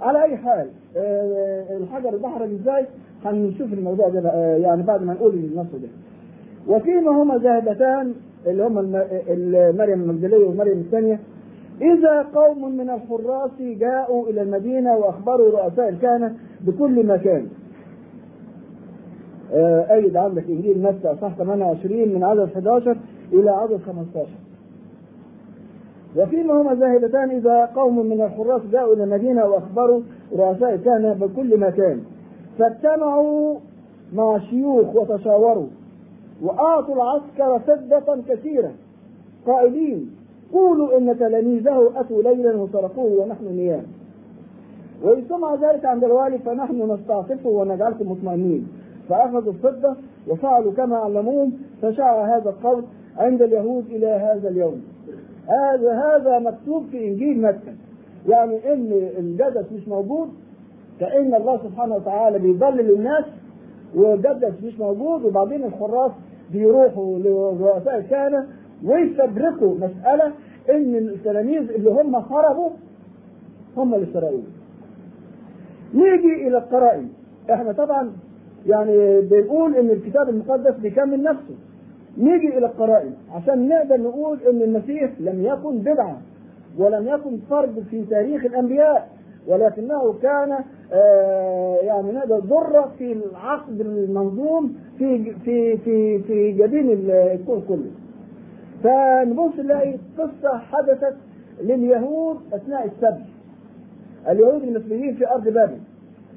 [0.00, 2.86] على أي حال آه، الحجر اتدحرج إزاي
[3.24, 5.88] هنشوف الموضوع ده بقى، يعني بعد ما نقول النص ده.
[6.68, 8.14] وفيما هما ذاهبتان
[8.46, 8.82] اللي هما
[9.72, 11.20] مريم المجدلية ومريم الثانية.
[11.80, 17.46] إذا قوم من الحراس جاءوا إلى المدينة وأخبروا رؤساء الكهنة بكل مكان.
[19.54, 22.96] آه، أيد عندك إنجيل متى أصحاح 28 من عدد 11
[23.32, 24.26] إلى عدد 15
[26.16, 30.00] وفيما هما ذاهبتان إذا قوم من الحراس جاءوا إلى المدينة وأخبروا
[30.32, 32.00] رؤساء الكهنة بكل مكان.
[32.58, 33.56] فاجتمعوا
[34.14, 35.66] مع شيوخ وتشاوروا
[36.42, 38.72] وأعطوا العسكر فضة كثيرة.
[39.46, 40.10] قائلين
[40.52, 43.82] قولوا إن تلاميذه أتوا ليلا وسرقوه ونحن نيام.
[45.02, 48.68] وإن سمع ذلك عند الوالي فنحن نستعطفه ونجعلكم مطمئنين.
[49.08, 49.96] فأخذوا الفضة
[50.28, 51.52] وفعلوا كما علموهم.
[51.82, 52.84] فشاع هذا القول
[53.16, 54.95] عند اليهود إلى هذا اليوم.
[55.48, 57.74] هذا هذا مكتوب في إنجيل متى
[58.28, 60.28] يعني إن الجدث مش موجود
[61.00, 63.24] كأن الله سبحانه وتعالى بيضلل الناس
[63.94, 66.10] والجدث مش موجود وبعدين الحراس
[66.52, 68.46] بيروحوا لرؤساء الكهنة
[68.84, 70.32] ويستدركوا مسألة
[70.70, 72.70] إن التلاميذ اللي هم هربوا
[73.76, 74.42] هم اللي سرقوه.
[75.94, 77.08] نيجي إلى القرائن
[77.50, 78.12] إحنا طبعا
[78.66, 81.54] يعني بنقول إن الكتاب المقدس بيكمل نفسه.
[82.18, 86.18] نيجي إلى القرائن عشان نقدر نقول إن المسيح لم يكن بدعة
[86.78, 89.08] ولم يكن فرد في تاريخ الأنبياء
[89.48, 90.58] ولكنه كان
[90.92, 97.90] آه يعني نقدر ذره في العقد المنظوم في في في في جبين الكون كله.
[98.84, 101.16] فنبص نلاقي قصة حدثت
[101.62, 103.24] لليهود أثناء السبت.
[104.28, 105.78] اليهود المصريين في أرض بابل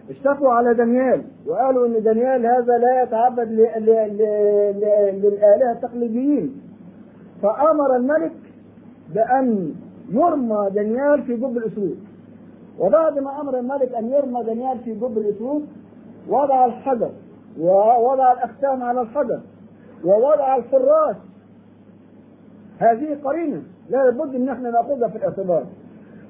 [0.10, 6.62] اشتكوا على دانيال وقالوا إن دانيال هذا لا يتعبد ل- ل- ل- ل- للآلهة التقليديين.
[7.41, 8.32] فأمر الملك
[9.13, 9.74] بأن
[10.10, 11.98] يرمى دانيال في جب الاسود
[12.80, 15.67] وبعد ما أمر الملك أن يرمى دانيال في جب الاسود
[16.30, 17.12] وضع الحجر
[17.60, 19.39] ووضع الاختام على الحجر
[20.06, 21.15] ووضع الحراس
[22.80, 25.65] هذه قرينة لا بد إن إحنا نأخذها في الاعتبار.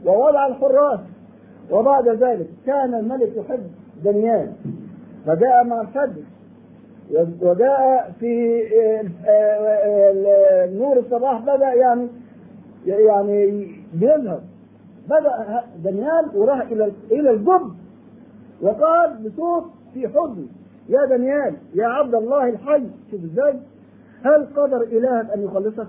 [0.06, 1.00] ووضع الحراس
[1.72, 3.64] وبعد ذلك كان الملك يحب
[4.04, 4.52] دانيال
[5.26, 6.22] فجاء مع الفجر
[7.42, 8.62] وجاء في
[10.78, 12.08] نور الصباح بدأ يعني
[12.86, 14.42] يعني بيظهر
[15.10, 17.72] بدأ دانيال وراح إلى إلى الجب
[18.62, 20.48] وقال بصوت في حزن
[20.90, 23.60] يا دانيال يا عبد الله الحي شوف إزاي
[24.24, 25.88] هل قدر إلهك أن يخلصك؟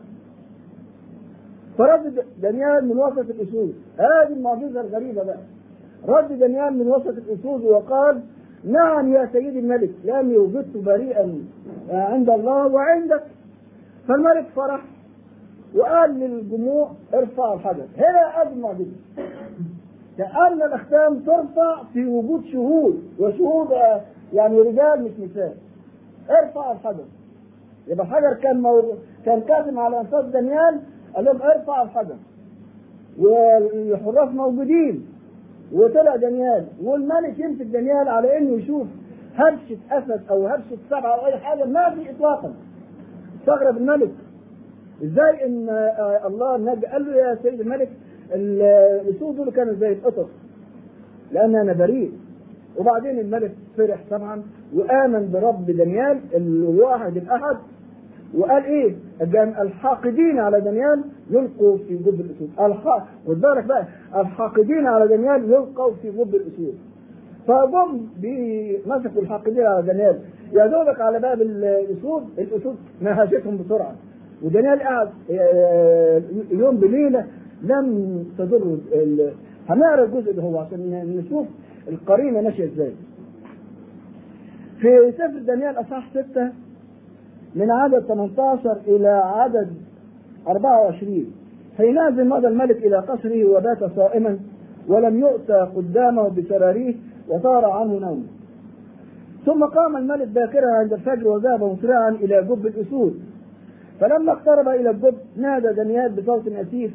[1.78, 5.38] فرد دانيال من وسط الاسود هذه المعجزة الغريبة بقى.
[6.08, 8.20] رد دانيال من وسط الأسود وقال
[8.64, 11.44] نعم يا سيدي الملك لاني وجدت بريئا
[11.90, 13.22] عند الله وعندك.
[14.08, 14.80] فالملك فرح
[15.76, 18.90] وقال للجموع ارفعوا الحجر هنا ادي المعجزه
[20.18, 23.68] كأن الأختام ترفع في وجود شهود وشهود
[24.32, 25.56] يعني رجال مش نساء.
[26.30, 27.04] ارفع الحجر
[27.88, 28.82] يبقى الحجر كان مو...
[29.24, 30.80] كان كاتم على أنفاس دانيال
[31.14, 32.16] قال لهم ارفع الحجر
[33.18, 35.06] والحراس موجودين.
[35.72, 38.86] وطلع دانيال والملك يمسك دانيال على إنه يشوف
[39.36, 42.54] هرشة أسد أو هرشة سبعة أو أي حاجة ما في اطلاقا.
[43.40, 44.10] استغرب الملك.
[45.04, 45.68] إزاي إن
[46.26, 47.88] الله النبي قال له يا سيد الملك
[48.34, 50.28] الاسود دول كانوا زي القطط
[51.32, 52.12] لأن أنا بريء.
[52.78, 54.42] وبعدين الملك فرح طبعا
[54.74, 57.56] وآمن برب دانيال الواحد الأحد
[58.34, 58.94] وقال إيه؟
[59.62, 65.92] الحاقدين على دانيال يلقوا في جب الأسود، الحق خد بالك بقى الحاقدين على دانيال يلقوا
[66.02, 66.74] في جب الأسود.
[67.46, 68.00] فجم
[68.86, 70.18] مسكوا الحاقدين على دانيال
[70.52, 73.94] يا دوبك على باب الأسود الأسود نهشتهم بسرعة
[74.42, 75.08] ودانيال قعد
[76.50, 77.26] يوم بليلة
[77.62, 78.78] لم تضر
[79.68, 80.90] هنقرا الجزء ده هو عشان
[81.26, 81.46] نشوف
[81.88, 82.92] القرينة ماشية إزاي.
[84.80, 86.52] في سفر دانيال أصحاح 6
[87.54, 89.68] من عدد 18 إلى عدد
[90.48, 91.32] 24
[91.76, 94.38] حينئذ مضى الملك إلى قصره وبات صائما
[94.88, 96.94] ولم يؤتى قدامه بسراريه
[97.28, 98.26] وطار عنه نومه.
[99.46, 103.20] ثم قام الملك باكرا عند الفجر وذهب مسرعا إلى جب الأسود.
[104.00, 106.92] فلما اقترب إلى الجب نادى دانيال بصوت أسيف.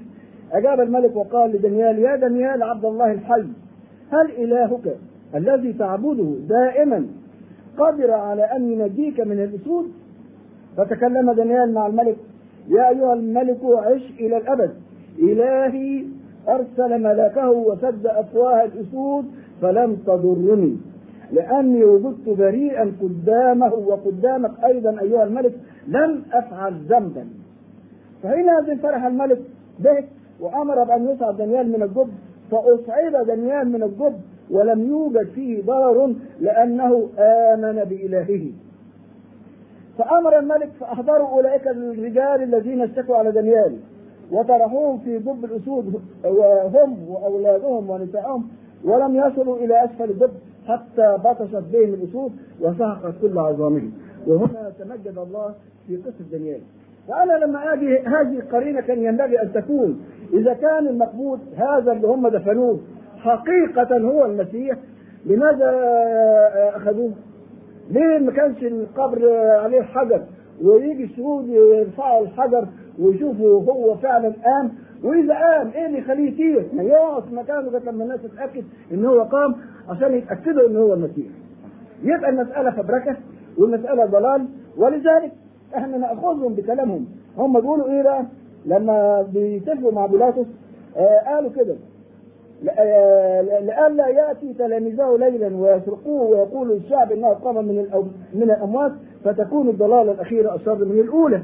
[0.54, 3.48] أجاب الملك وقال لدانيال يا دانيال عبد الله الحي
[4.12, 4.98] هل إلهك
[5.36, 7.08] الذي تعبده دائما
[7.78, 9.92] قدر على أن ينجيك من الأسود؟
[10.78, 12.18] فتكلم دانيال مع الملك.
[12.70, 14.72] يا أيها الملك عش إلى الأبد.
[15.20, 16.06] إلهي
[16.50, 19.26] أرسل ملكه وسد أفواه الأسود
[19.62, 20.78] فلم تضرني.
[21.32, 25.54] لأني وجدت بريئا قدامه وقدامك أيضا أيها الملك.
[25.88, 27.28] لم أفعل ذنبا.
[28.24, 29.40] فحينئذ فرح الملك
[29.80, 30.04] به
[30.40, 32.10] وأمر بأن يصعد دانيال من الجب
[32.52, 34.16] فاصعد دانيال من الجب
[34.52, 38.52] ولم يوجد فيه ضرر لأنه آمن بإلهه.
[39.98, 43.78] فأمر الملك فاحضروا أولئك الرجال الذين اشتكوا على دانيال
[44.32, 48.48] وطرحوهم في جب الأسود وهم وأولادهم ونسائهم
[48.84, 50.32] ولم يصلوا إلى أسفل الجب
[50.68, 52.32] حتى بطشت بهم الأسود
[52.62, 53.92] وسحقت كل عظامهم.
[54.28, 55.54] وهنا تمجد الله
[55.88, 56.60] في قصة دانيال.
[57.08, 60.02] فأنا لما آجي هذه القرينة كان ينبغي أن تكون.
[60.34, 62.80] إذا كان المقبوض هذا اللي هم دفنوه
[63.18, 64.78] حقيقة هو المسيح
[65.26, 65.72] لماذا
[66.76, 67.12] أخذوه؟
[67.90, 70.22] ليه ما كانش القبر عليه حجر
[70.64, 72.68] ويجي الشهود يرفعوا الحجر
[73.00, 74.72] ويشوفوا هو فعلا قام
[75.04, 79.22] وإذا قام إيه اللي يخليه يطير؟ ما يقعد مكانه لغاية لما الناس تتأكد إن هو
[79.22, 79.56] قام
[79.90, 81.26] عشان يتأكدوا إن هو المسيح.
[82.04, 83.16] يبقى المسألة فبركة
[83.58, 84.46] والمسألة ضلال
[84.78, 85.32] ولذلك
[85.76, 87.06] إحنا نأخذهم بكلامهم
[87.38, 88.26] هم بيقولوا إيه بقى؟
[88.66, 90.46] لما بيتفقوا مع بيلاطس
[90.98, 91.76] آه قالوا كده
[92.64, 97.86] لئلا يأتي تلاميذه ليلا ويسرقوه ويقولوا الشعب إنه قام من
[98.34, 98.92] من الأموات
[99.24, 101.42] فتكون الضلالة الأخيرة اشر من الأولى.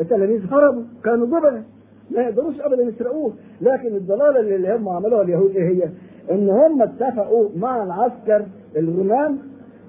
[0.00, 1.62] التلاميذ هربوا كانوا جبنة
[2.10, 5.88] ما يقدروش ابدا يسرقوه لكن الضلالة اللي هم عملوها اليهود إيه هي؟
[6.30, 9.38] إن هم اتفقوا مع العسكر الرومان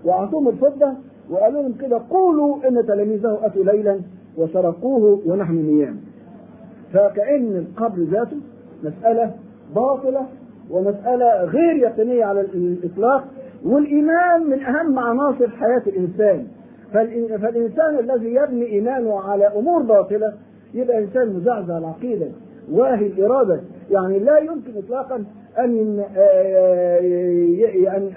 [0.05, 0.93] وأعطوهم الفضة
[1.29, 3.99] وقالوا لهم كده قولوا إن تلاميذه أتوا ليلا
[4.37, 5.97] وسرقوه ونحن نيام.
[6.93, 8.37] فكأن القبر ذاته
[8.83, 9.31] مسألة
[9.75, 10.25] باطلة
[10.71, 13.23] ومسألة غير يقينية على الإطلاق
[13.65, 16.47] والإيمان من أهم عناصر حياة الإنسان.
[16.93, 20.33] فالإنسان الذي يبني إيمانه على أمور باطلة
[20.73, 22.27] يبقى إنسان مزعزع العقيدة
[22.71, 23.61] واهي الإرادة.
[23.91, 25.23] يعني لا يمكن إطلاقا
[25.59, 25.99] أن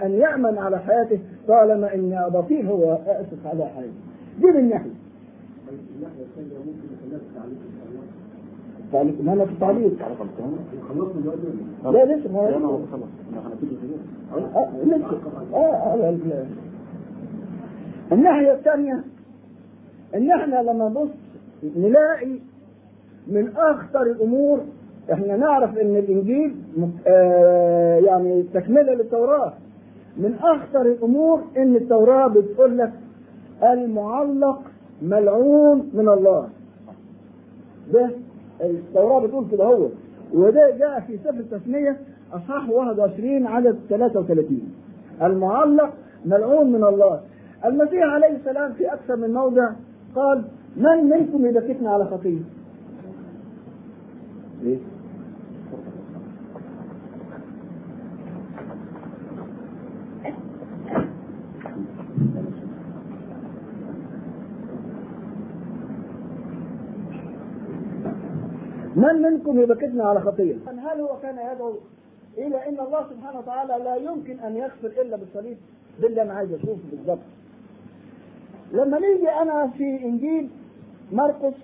[0.04, 3.92] أن يأمن على حياته طالما أن أباطيل هو أسس على حياته.
[4.40, 4.90] دي من ناحية.
[8.92, 9.92] تعليق ما في التعليق؟
[11.84, 12.40] لا لسه ما
[14.84, 15.18] لسه
[15.54, 16.16] آه
[18.12, 19.04] الناحية الثانية
[20.14, 21.08] إن إحنا لما نبص
[21.76, 22.38] نلاقي
[23.26, 24.60] من أخطر الأمور
[25.12, 26.54] إحنا نعرف إن الإنجيل
[27.06, 29.52] آه يعني تكملة للتوراة.
[30.16, 32.92] من أخطر الأمور إن التوراة بتقول لك
[33.62, 34.62] المعلق
[35.02, 36.48] ملعون من الله.
[37.92, 38.10] ده
[38.62, 39.88] التوراة بتقول كده هو
[40.34, 41.96] وده جاء في سفر التثنية
[42.32, 44.60] اصحاح 21 عدد 33
[45.22, 45.92] المعلق
[46.24, 47.20] ملعون من الله
[47.64, 49.70] المسيح عليه السلام في أكثر من موضع
[50.14, 50.44] قال
[50.76, 52.38] من منكم يبكتنا على خطية؟
[54.62, 54.78] ليه؟
[69.02, 71.74] من منكم يبكتنا على خطيه؟ هل هو كان يدعو
[72.38, 75.56] إلى إن الله سبحانه وتعالى لا يمكن أن يغفر إلا بالصليب؟
[76.00, 77.18] ده اللي أنا عايز اشوفه بالظبط.
[78.72, 80.48] لما نيجي أنا في إنجيل
[81.12, 81.54] مرقس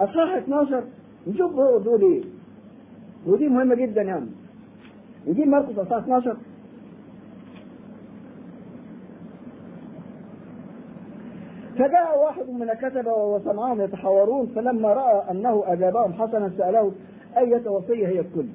[0.00, 0.84] اصحاح 12
[1.26, 2.22] نشوف هو بيقول إيه
[3.26, 4.26] ودي مهمة جدا يعني
[5.28, 6.36] إنجيل مرقس اصحاح 12
[11.78, 16.92] فجاء واحد من الكتبة وسمعهم يتحاورون فلما رأى أنه أجابهم حسنا سأله
[17.36, 18.46] أية وصية هي الكل؟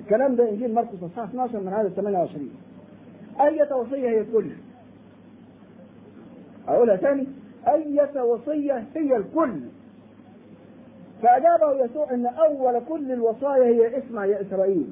[0.00, 2.50] الكلام ده إنجيل مرقس أصحاح 12 من عدد 28
[3.40, 4.50] أية وصية هي الكل؟
[6.68, 7.26] أقولها ثاني
[7.68, 9.60] أية وصية هي الكل.
[11.22, 14.86] فأجابه يسوع أن أول كل الوصايا هي اسمع يا إسرائيل.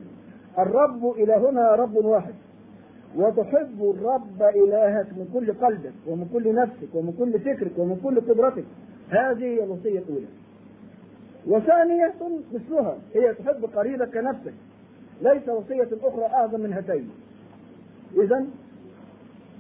[0.58, 2.34] الرب إلهنا رب واحد.
[3.16, 8.64] وتحب الرب إلهك من كل قلبك ومن كل نفسك ومن كل فكرك ومن كل قدرتك.
[9.10, 10.26] هذه هي الوصية الأولى.
[11.46, 12.14] وثانية
[12.52, 14.54] مثلها هي تحب قريبك كنفسك.
[15.22, 17.10] ليس وصية أخرى أعظم من هاتين.
[18.24, 18.46] إذا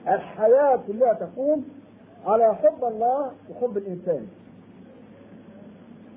[0.08, 1.64] الحياة كلها تقوم
[2.26, 4.26] على حب الله وحب الإنسان.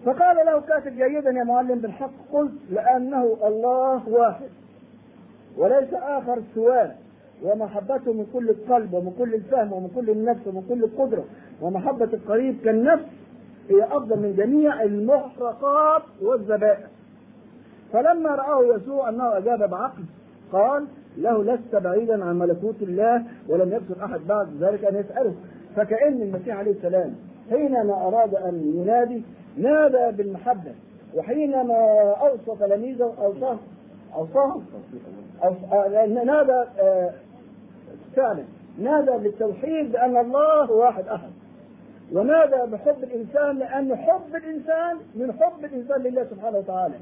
[0.06, 4.50] فقال له كاتب جيدا يا معلم بالحق قلت لأنه الله واحد
[5.58, 6.92] وليس آخر سواه
[7.44, 11.24] ومحبته من كل القلب ومن كل الفهم ومن كل النفس ومن كل القدرة.
[11.62, 13.04] ومحبة القريب كالنفس
[13.70, 16.88] هي أفضل من جميع المحرقات والذبائح.
[17.94, 20.04] فلما رآه يسوع أنه أجاب بعقل
[20.52, 20.86] قال
[21.18, 25.36] له لست بعيدا عن ملكوت الله ولم يبصر أحد بعد ذلك أن يسأله.
[25.76, 27.16] فكأن المسيح عليه السلام
[27.50, 29.24] حينما أراد أن ينادي
[29.58, 30.72] نادى بالمحبة.
[31.16, 31.76] وحينما
[32.22, 33.58] أوصى تلاميذه أوصاه
[34.16, 34.64] أوصاهم
[36.26, 36.64] نادى
[38.16, 38.44] فعلا
[38.78, 41.30] نادى بالتوحيد بأن الله واحد أحد؟
[42.14, 46.96] ونادى بحب الإنسان؟ لأن حب الإنسان من حب الإنسان لله سبحانه وتعالى.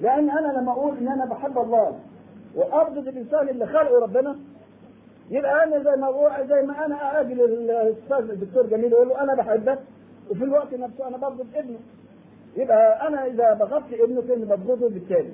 [0.00, 1.98] لأن أنا لما أقول إن أنا بحب الله
[2.56, 4.36] وأبغض الإنسان اللي خلقه ربنا
[5.30, 9.78] يبقى أنا زي ما زي ما أنا أجي للأستاذ الدكتور جميل يقول له أنا بحبك
[10.30, 11.78] وفي الوقت نفسه أنا ببغض ابنه.
[12.56, 15.32] يبقى أنا إذا بغضت ابنه كأني ببغضه بالتالي.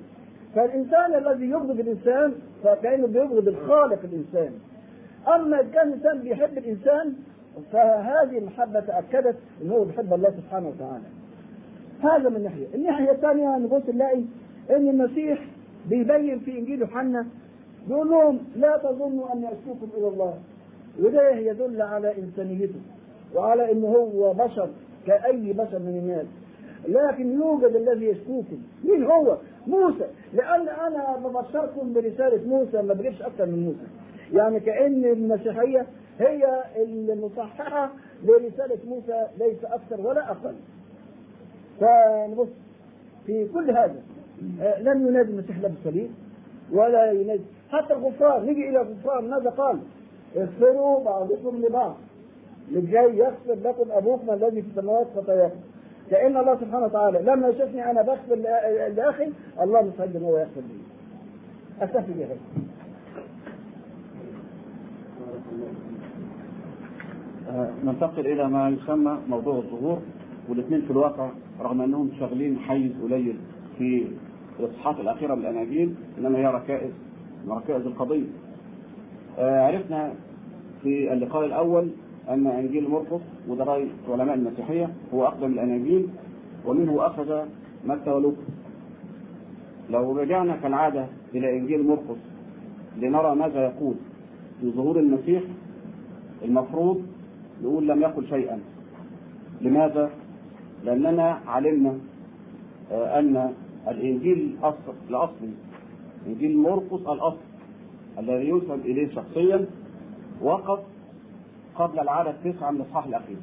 [0.55, 2.35] فالإنسان الذي يبغض الإنسان
[2.65, 4.53] فكأنه بيبغض الخالق الإنسان.
[5.29, 7.15] أما إذا كان الإنسان بيحب الإنسان
[7.73, 11.05] فهذه المحبة تأكدت أن هو بيحب الله سبحانه وتعالى.
[12.03, 12.67] هذا من ناحية.
[12.75, 14.23] الناحية الثانية نبص نلاقي
[14.71, 15.47] أن المسيح
[15.89, 17.27] بيبين في إنجيل يوحنا
[17.89, 20.35] بيقول لهم لا تظنوا أني أشكوكم إلى الله.
[21.01, 22.81] وده يدل على إنسانيته
[23.35, 24.69] وعلى أنه هو بشر
[25.07, 26.27] كأي بشر من الناس.
[26.89, 28.59] لكن يوجد الذي يشكوكم.
[28.85, 30.07] مين هو؟ موسى.
[30.35, 33.87] لأن أنا ببشركم برسالة موسى ما بجيبش أكثر من موسى.
[34.33, 35.87] يعني كأن المسيحية
[36.19, 37.91] هي المصححة
[38.25, 40.55] لرسالة موسى ليس أكثر ولا أقل.
[41.81, 42.49] فنبص
[43.27, 44.03] في كل هذا.
[44.79, 46.11] لم ينادي المسيح لا بالصليب
[46.73, 47.45] ولا ينادي.
[47.71, 49.31] حتى الغفران نيجي إلى الغفران.
[49.31, 49.79] ماذا قال؟
[50.37, 51.97] اغفروا بعضكم لبعض.
[52.71, 55.61] للجاي يغفر لكم أبوكم الذي في السماوات خطاياكم
[56.11, 58.35] كأن الله سبحانه وتعالى لما يشوفني أنا بغفر
[58.97, 59.33] لأخي
[59.63, 60.79] الله مستعد أن هو يغفر لي.
[61.81, 62.37] أكتفي بهذا.
[67.85, 69.99] ننتقل إلى ما يسمى موضوع الظهور
[70.49, 73.37] والاثنين في الواقع رغم أنهم شغالين حيز قليل
[73.79, 74.07] في
[74.61, 76.90] الاصحاحات الأخيرة من الاناجيل إنما هي ركائز
[77.46, 78.25] من ركائز القضية.
[79.38, 80.13] آه عرفنا
[80.83, 81.88] في اللقاء الأول
[82.29, 86.09] أن إنجيل مرقس وده راي علماء المسيحية هو أقدم الأناجيل
[86.67, 87.42] ومنه أخذ
[87.87, 88.37] متى ولوقا.
[89.90, 92.19] لو رجعنا كالعادة إلى إنجيل مرقس
[92.98, 93.94] لنرى ماذا يقول
[94.61, 95.42] في ظهور المسيح
[96.44, 97.02] المفروض
[97.63, 98.61] نقول لم يقل شيئا
[99.61, 100.11] لماذا؟
[100.85, 101.98] لأننا علمنا
[102.92, 103.52] أن
[103.88, 105.50] الإنجيل الأصل الأصلي
[106.27, 107.38] إنجيل مرقس الأصل
[108.19, 109.67] الذي ينسب إليه شخصيا
[110.42, 110.81] وقف
[111.77, 113.37] قبل العدد تسعة من الإصحاح الأخير.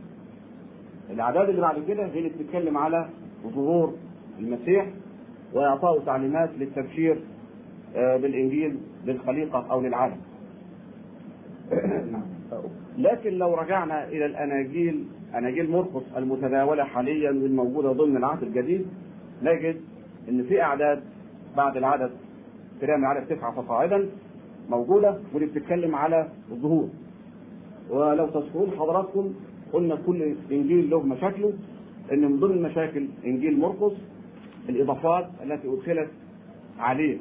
[1.10, 3.10] الأعداد اللي بعد كده هي اللي بتتكلم على
[3.48, 3.94] ظهور
[4.40, 4.88] المسيح
[5.54, 7.22] وإعطائه تعليمات للتبشير
[7.96, 10.18] آه، بالإنجيل للخليقة أو للعالم
[12.98, 18.86] لكن لو رجعنا إلى الأناجيل أناجيل مرقس المتداولة حاليا والموجودة ضمن العهد الجديد
[19.44, 19.82] نجد
[20.30, 21.04] إن في أعداد
[21.58, 22.12] بعد العدد
[22.76, 24.10] ابتداء من عدد تسعة فصاعدا
[24.70, 26.90] موجودة واللي بتتكلم على الظهور.
[27.90, 29.34] ولو تذكرون حضراتكم
[29.74, 31.54] قلنا كل إنجيل له مشاكله
[32.14, 33.94] إن من ضمن مشاكل إنجيل مرقس
[34.70, 36.10] الإضافات التي أدخلت
[36.80, 37.18] عليه.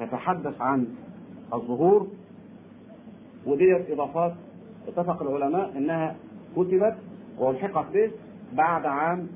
[0.00, 0.86] تتحدث عن
[1.54, 2.08] الظهور
[3.46, 4.34] وديت إضافات
[4.88, 6.16] اتفق العلماء إنها
[6.56, 6.94] كتبت
[7.38, 8.10] وألحقت به
[8.52, 9.26] بعد عام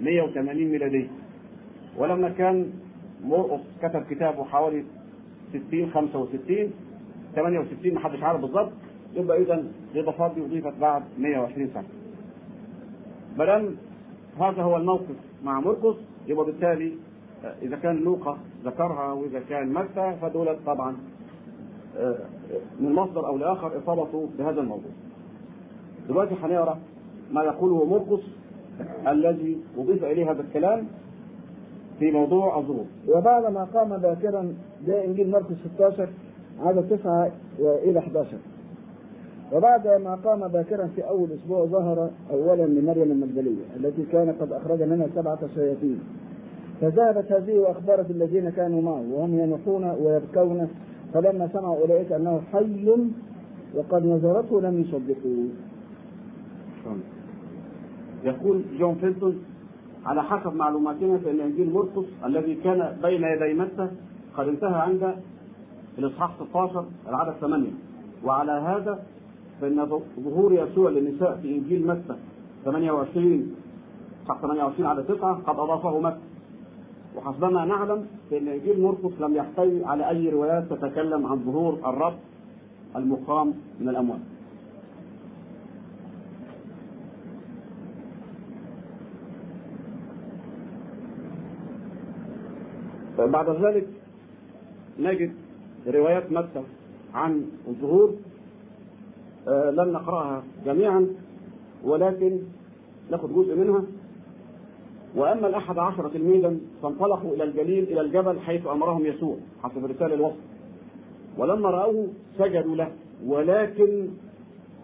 [0.00, 1.08] 180 ميلادية
[1.96, 2.72] ولما كان
[3.24, 4.84] مرقس كتب كتابه حوالي
[5.68, 6.70] 60 65
[7.34, 8.72] 68 ما حدش عارف بالظبط
[9.14, 9.64] يبقى اذا
[9.94, 11.84] الاضافات دي أضيفت بعد 120 سنة.
[13.38, 13.76] ما دام
[14.40, 16.92] هذا هو الموقف مع مرقس يبقى بالتالي
[17.44, 20.96] آه، إذا كان لوقا ذكرها وإذا كان متى فدول طبعا
[22.80, 24.90] من مصدر أو لآخر ارتبطوا بهذا الموضوع.
[26.08, 26.78] دلوقتي هنقرا
[27.32, 28.22] ما يقوله مرقس
[29.08, 30.86] الذي أضيف اليه هذا الكلام
[31.98, 32.84] في موضوع الظهور.
[33.08, 34.54] وبعد ما قام باكرا
[34.86, 36.08] ده إنجيل مرقس 16
[36.60, 38.36] عدد 9 إلى 11
[39.52, 44.82] وبعد ما قام باكرا في أول أسبوع ظهر أولا لمريم المجدلية التي كان قد أخرج
[44.82, 46.00] منها سبعة شياطين
[46.80, 50.68] فذهبت هذه وأخبرت الذين كانوا معه وهم ينوحون ويبكون
[51.14, 52.96] فلما سمعوا أولئك أنه حي
[53.74, 55.48] وقد نظرته لم يصدقوه.
[58.24, 59.44] يقول جون فيلتون
[60.06, 63.88] على حسب معلوماتنا فان انجيل مرقس الذي كان بين يدي متى
[64.36, 65.14] قد انتهى عند
[65.98, 67.70] الإصحاح 16 العدد 8
[68.24, 69.02] وعلى هذا
[69.60, 72.16] فإن ظهور يسوع للنساء في إنجيل متى
[72.64, 73.54] 28
[74.28, 76.27] صح 28 على 9 قد أضافه متى
[77.18, 82.14] وحسبما نعلم فان إنجيل مرقس لم يحتوي على أي روايات تتكلم عن ظهور الرب
[82.96, 84.20] المقام من الاموات
[93.18, 93.86] بعد ذلك
[94.98, 95.32] نجد
[95.86, 96.62] روايات متى
[97.14, 98.14] عن الظهور
[99.48, 101.06] آه، لن نقرأها جميعا
[101.84, 102.38] ولكن
[103.10, 103.82] ناخذ جزء منها.
[105.14, 110.36] وأما الأحد عشر تلميذا فانطلقوا إلى الجليل إلى الجبل حيث أمرهم يسوع حسب رسالة الوصف.
[111.38, 112.92] ولما رأوه سجدوا له
[113.26, 114.08] ولكن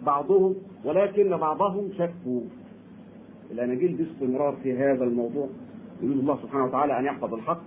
[0.03, 0.55] بعضهم
[0.85, 2.41] ولكن بعضهم شكوا.
[3.51, 5.49] الاناجيل باستمرار في هذا الموضوع.
[6.03, 7.63] يريد الله سبحانه وتعالى أن يحفظ الحق.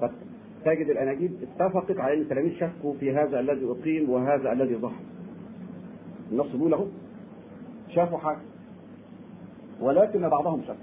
[0.00, 5.00] فتجد الاناجيل اتفقت على أن التلاميذ شكوا في هذا الذي أقيم وهذا الذي ظهر.
[6.32, 6.86] النص بيقول اهو
[7.94, 8.38] شافوا حاجة
[9.80, 10.76] ولكن بعضهم شك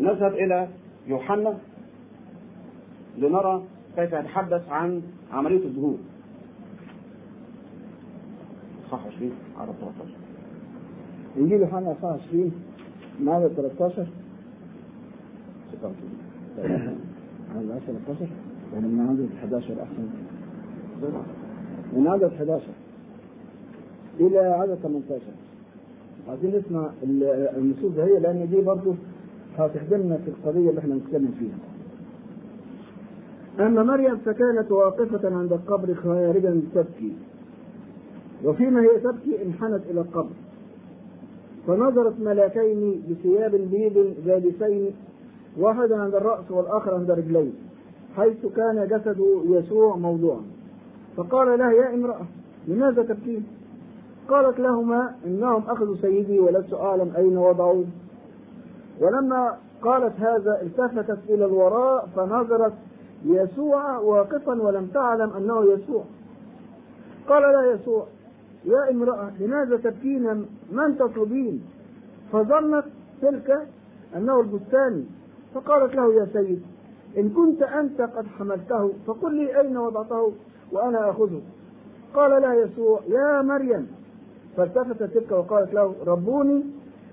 [0.00, 0.68] نذهب إلى
[1.06, 1.54] يوحنا
[3.18, 3.62] لنرى
[3.96, 5.96] كيف يتحدث عن عملية الظهور.
[8.90, 10.14] صح 20 على 13
[11.38, 12.52] إنجيل يوحنا اصحاح 20
[13.26, 14.06] عدد 13
[17.56, 18.26] عدد 10 13
[18.74, 20.08] يعني من عدد 11 أحسن.
[21.92, 22.62] من عدد 11
[24.20, 25.20] إلى عدد 18
[26.28, 27.24] عايزين نسمع ال-
[27.56, 28.94] النصوص هي لأن دي برضه
[29.58, 31.58] هتخدمنا في القضية اللي إحنا بنتكلم فيها.
[33.66, 37.12] أما مريم فكانت واقفة عند القبر خارجا تبكي.
[38.44, 40.30] وفيما هي تبكي؟ انحنت إلى القبر.
[41.66, 44.90] فنظرت ملاكين بثياب بيض جالسين
[45.58, 47.50] واحدا عند الرأس والآخر عند رجليه
[48.16, 50.40] حيث كان جسد يسوع موضوعا.
[51.16, 52.26] فقال لها يا امرأة
[52.68, 53.46] لماذا تبكين؟
[54.28, 57.84] قالت لهما إنهم أخذوا سيدي ولست أعلم أين وضعوه.
[59.00, 62.72] ولما قالت هذا التفتت إلى الوراء فنظرت
[63.24, 66.04] يسوع واقفا ولم تعلم أنه يسوع.
[67.28, 68.06] قال لا يسوع
[68.64, 71.62] يا امرأة لماذا تبكين؟ من تطلبين
[72.32, 72.84] فظنت
[73.22, 73.66] تلك
[74.16, 75.04] أنه البستاني
[75.54, 76.62] فقالت له يا سيد
[77.18, 80.32] إن كنت أنت قد حملته فقل لي أين وضعته
[80.72, 81.40] وأنا أخذه.
[82.14, 83.86] قال لها يسوع يا مريم.
[84.56, 86.64] فالتفتت تلك وقالت له ربوني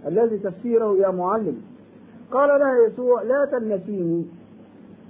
[0.08, 1.62] الذي تفسيره يا معلم.
[2.32, 4.26] قال لها يسوع لا تلمسيني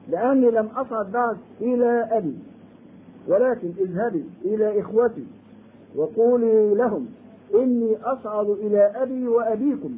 [0.10, 2.36] لأني لم أصعد بعد إلى أبي
[3.28, 5.26] ولكن اذهبي إلى إخوتي
[5.96, 7.08] وقولي لهم
[7.56, 9.98] إني أصعد إلى أبي وأبيكم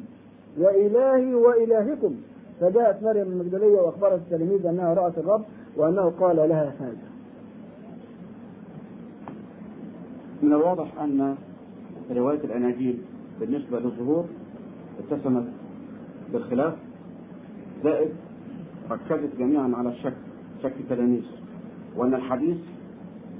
[0.58, 2.14] وإلهي وإلهكم.
[2.60, 5.42] فجاءت مريم المجدلية وأخبرت التلاميذ أنها رأت الرب
[5.76, 7.08] وأنه قال لها هذا.
[10.42, 11.36] من الواضح أن
[12.10, 12.98] رواية الأناجيل
[13.40, 14.24] بالنسبة للظهور
[14.98, 15.44] اتسمت
[16.32, 16.74] بالخلاف
[17.84, 18.10] زائد
[18.90, 20.16] ركزت جميعا على الشك
[20.62, 21.24] شك التلاميذ
[21.96, 22.56] وأن الحديث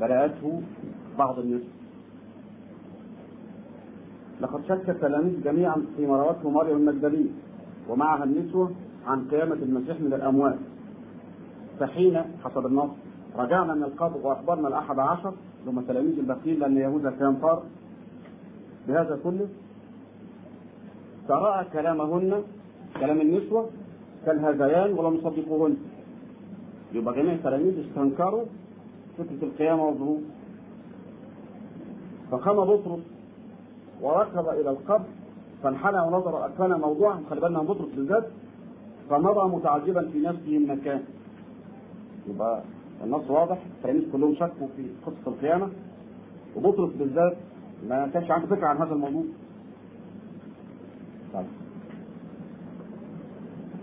[0.01, 0.62] بدأته
[1.18, 1.62] بعض الناس.
[4.41, 7.30] لقد شك التلاميذ جميعا فيما روته مريم المجدلية
[7.89, 8.70] ومعها النسوة
[9.07, 10.59] عن قيامة المسيح من الأموات.
[11.80, 12.91] فحين حسب النص
[13.36, 15.34] رجعنا من القبر وأخبرنا الأحد عشر
[15.66, 17.62] ثم تلاميذ الباقيين لأن يهوذا كان طار
[18.89, 19.49] بهذا كله.
[21.28, 22.43] فرأى كلامهن
[23.01, 23.70] كلام النسوة
[24.28, 25.76] كالهذيان ولم يصدقوهن
[26.92, 28.44] يبقى جميع التلاميذ استنكروا
[29.18, 30.20] فكرة القيامة والظهور
[32.30, 33.00] فقام بطرس
[34.02, 35.04] وركب إلى القبر
[35.62, 38.26] فانحنى ونظر أكان موضوعا خلي بالنا بطرس بالذات
[39.10, 41.02] فمضى متعجبا في نفسه المكان.
[42.28, 42.62] يبقى
[43.04, 45.68] النص واضح التلاميذ كلهم شكوا في قصة القيامة.
[46.56, 47.36] وبطرس بالذات
[47.88, 49.22] ما كانش عنده فكرة عن هذا الموضوع.
[51.34, 51.46] طيب.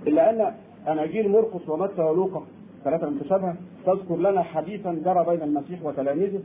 [0.07, 0.53] إلا أن
[0.87, 2.43] أناجيل مرقس ومتى ولوقا.
[2.83, 6.39] ثلاثة متشابهة تذكر لنا حديثا جرى بين المسيح وتلاميذه.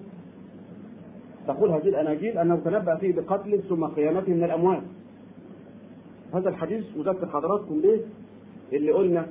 [1.47, 4.83] تقول هذه الأناجيل أنه تنبأ فيه بقتله ثم قيامته من الأموات.
[6.35, 8.01] هذا الحديث أذكر حضراتكم به
[8.73, 9.27] اللي قلنا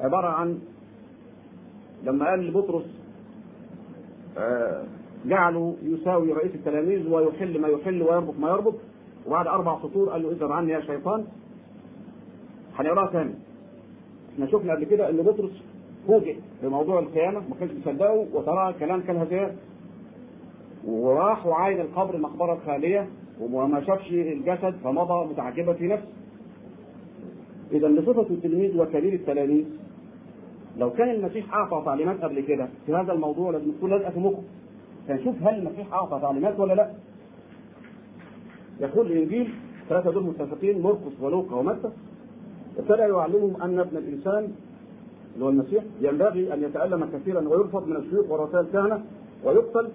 [0.00, 0.58] عبارة عن
[2.04, 2.84] لما قال لبطرس
[4.38, 4.84] آه
[5.26, 8.74] جعله يساوي رئيس التلاميذ ويحل ما يحل ويربط ما يربط.
[9.26, 11.24] وبعد أربع سطور قال له اذهب عني يا شيطان.
[12.78, 13.34] هنقراها تاني.
[14.34, 15.50] إحنا شفنا قبل كده إن بطرس
[16.06, 19.56] فوجئ بموضوع القيامه ما كانش مصدقه وترى كلام كالهزيان
[20.86, 23.08] وراح وعاين القبر المقبره الخاليه
[23.40, 26.08] وما شافش الجسد فمضى متعجبا في نفسه.
[27.72, 29.64] إذا لصفة التلميذ وكبير التلاميذ
[30.78, 34.42] لو كان المسيح أعطى تعليمات قبل كده في هذا الموضوع لازم تكون لازقة في مخه.
[35.08, 36.90] فنشوف هل المسيح أعطى تعليمات ولا لا.
[38.80, 39.54] يقول الإنجيل
[39.88, 41.90] ثلاثة دول متفقين مرقس ولوقا ومتى؟
[42.78, 44.48] ابتدى يعلمهم أن ابن الإنسان
[45.34, 49.04] اللي هو المسيح ينبغي أن يتألم كثيرا ويرفض من الشيوخ ورؤساء الكهنه
[49.44, 49.88] ويقتل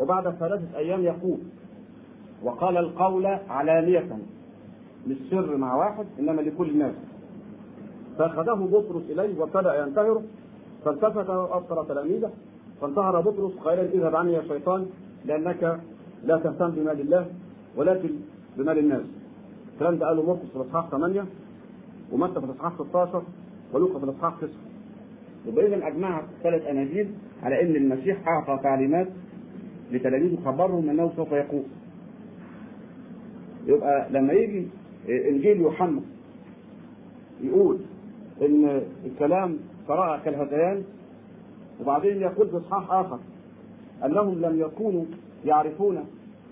[0.00, 1.38] وبعد ثلاثة أيام يقول
[2.42, 4.18] وقال القول علانية
[5.08, 6.94] مش سر مع واحد إنما لكل الناس.
[8.18, 10.22] فأخذه بطرس إليه وابتدأ ينتهره
[10.84, 12.30] فالتفت وابصر تلاميذه
[12.80, 14.86] فانتهر بطرس قائلا اذهب عني يا شيطان
[15.24, 15.80] لأنك
[16.24, 17.26] لا تهتم بمال الله
[17.76, 18.10] ولكن
[18.56, 19.02] بمال الناس.
[19.74, 21.24] الكلام ده قاله مرقس في الاصحاح 8
[22.12, 23.22] ومتى في الإصحاح 16
[23.72, 24.50] ولوقا في الإصحاح 9
[25.46, 27.10] يبقى اذا اجمعت ثلاث أناجيل
[27.42, 29.08] على إن المسيح اعطى تعليمات
[29.92, 31.64] لتلاميذه خبرهم أنه سوف يقوم
[33.66, 34.66] يبقى لما يجي
[35.08, 36.00] إنجيل يوحنا
[37.42, 37.78] يقول
[38.42, 40.82] إن الكلام قراءة كالهذيان
[41.80, 43.18] وبعدين يقول في إصحاح آخر
[44.04, 45.04] أنهم لم يكونوا
[45.44, 46.04] يعرفون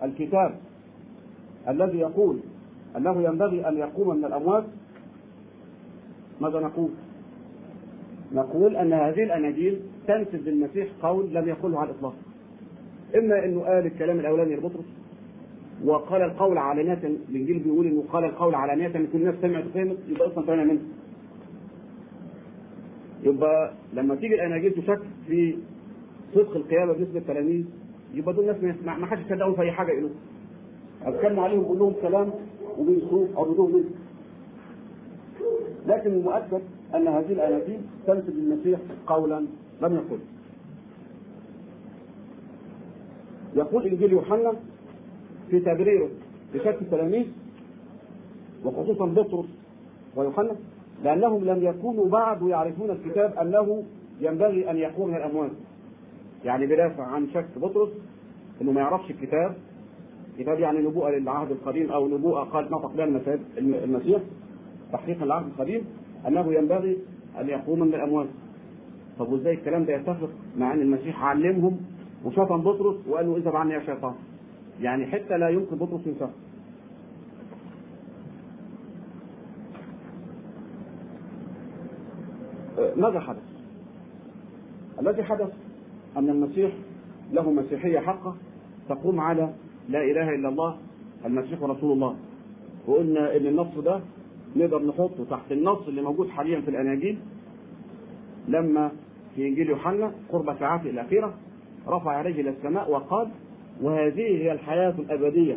[0.02, 0.54] الكتاب
[1.68, 2.38] الذي يقول
[2.96, 4.64] أنه ينبغي أن يقوم من الأموات
[6.40, 6.90] ماذا نقول؟
[8.32, 12.14] نقول أن هذه الأناجيل تنسب للمسيح قول لم يقله على الإطلاق.
[13.16, 14.84] إما انه قال الكلام الأولاني لبطرس
[15.84, 20.26] وقال القول علانية الإنجيل بيقول إنه قال القول علانية ان كل الناس سمعت وفهمت يبقى
[20.26, 20.80] أصلا فهمنا منه.
[23.22, 25.56] يبقى لما تيجي الأناجيل تشك في
[26.34, 27.64] صدق القيامة بالنسبة للتلاميذ
[28.14, 30.12] يبقى دول الناس ما حدش يصدقهم في أي حاجة يقولوها.
[31.02, 32.30] أتكلم عليهم بقول لهم كلام
[32.78, 33.84] وبينسوه أو بدون منه.
[35.86, 36.60] لكن المؤكد
[36.94, 39.46] أن هذه الاناجيل تنسب للمسيح قولا
[39.82, 40.18] لم يقل.
[43.56, 44.52] يقول إنجيل يوحنا
[45.50, 46.08] في تبريره
[46.54, 47.26] لشك التلاميذ
[48.64, 49.46] وخصوصا بطرس
[50.16, 50.56] ويوحنا
[51.04, 53.84] لأنهم لم يكونوا بعد يعرفون الكتاب أنه
[54.20, 55.50] ينبغي أن يقوم من الاموات.
[56.44, 57.88] يعني بدافع عن شك بطرس
[58.62, 59.56] إنه ما يعرفش الكتاب
[60.38, 63.04] كتاب يعني نبوءة للعهد القديم أو نبوءة قال نطق بها
[63.58, 64.20] المسيح
[64.92, 65.86] تحقيقا للعهد القديم
[66.28, 66.98] أنه ينبغي
[67.40, 68.26] أن يقوم من الاموات.
[69.18, 71.80] طب وإزاي الكلام ده يتفق مع أن المسيح علمهم
[72.24, 74.14] وشتم بطرس وقال له اذهب عني يا شيطان.
[74.80, 76.30] يعني حتى لا يمكن بطرس ينساه.
[82.96, 83.42] ماذا حدث؟
[85.00, 85.52] الذي حدث
[86.16, 86.72] أن المسيح
[87.32, 88.36] له مسيحية حقة
[88.88, 89.54] تقوم على
[89.88, 90.76] لا إله إلا الله
[91.24, 92.16] المسيح رسول الله.
[92.86, 94.00] وقلنا إن النص ده
[94.56, 97.18] نقدر نحطه تحت النص اللي موجود حاليا في الأناجيل.
[98.48, 98.90] لما
[99.36, 101.34] في انجيل يوحنا قرب ساعاته الاخيره
[101.88, 103.28] رفع يديه إلى السماء وقال
[103.82, 105.56] وهذه هي الحياة الأبدية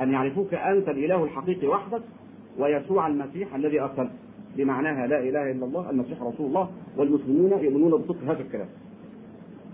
[0.00, 2.02] أن يعرفوك أنت الإله الحقيقي وحدك
[2.58, 4.10] ويسوع المسيح الذي ارسلته
[4.56, 8.68] بمعناها لا إله إلا الله المسيح رسول الله والمسلمون يؤمنون بصدق هذا الكلام.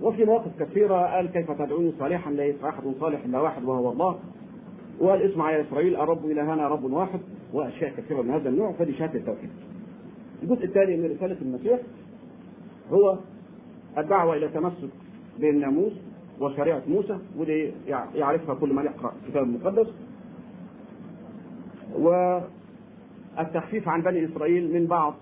[0.03, 4.19] وفي مواقف كثيرة قال كيف تدعوني صالحا؟ ليس أحد صالح إلا واحد وهو الله.
[5.01, 7.21] وقال اسمع يا إسرائيل الرب إلهنا رب واحد.
[7.53, 9.51] وأشياء كثيرة من هذا النوع فدي شهادة التوحيد.
[10.43, 11.81] الجزء الثاني من رسالة المسيح
[12.91, 13.19] هو
[13.99, 14.89] الدعوة إلى تمسك
[15.39, 15.93] بالناموس
[16.41, 17.73] وشريعة موسى ودي
[18.15, 19.87] يعرفها كل من يقرأ الكتاب المقدس.
[23.37, 25.15] والتخفيف عن بني إسرائيل من بعض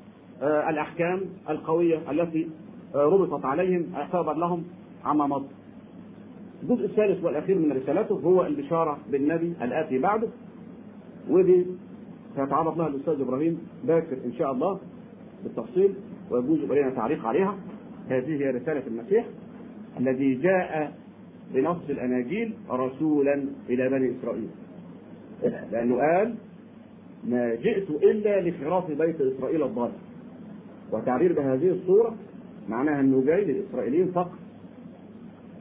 [0.43, 1.21] آه، الأحكام
[1.51, 2.49] القوية التي
[2.95, 4.65] آه، ربطت عليهم اعتبر لهم
[5.05, 5.49] عما مضى.
[6.63, 10.29] الجزء الثالث والأخير من رسالته هو البشارة بالنبي الآتي بعده
[11.29, 11.67] ودي
[12.37, 14.79] سيتعرض لها الأستاذ إبراهيم باكر إن شاء الله
[15.45, 15.95] بالتفصيل
[16.31, 17.59] ويجوز إلينا تعليق عليها.
[18.09, 19.27] هذه هي رسالة المسيح
[20.01, 20.93] الذي جاء
[21.55, 24.49] بنص الأناجيل رسولا إلى بني إسرائيل.
[25.73, 26.35] لأنه قال
[27.25, 29.91] ما جئت إلا لخراف بيت إسرائيل الضال
[30.93, 32.17] وتعبير بهذه الصورة
[32.69, 34.33] معناها إنه جاي للإسرائيليين فقط.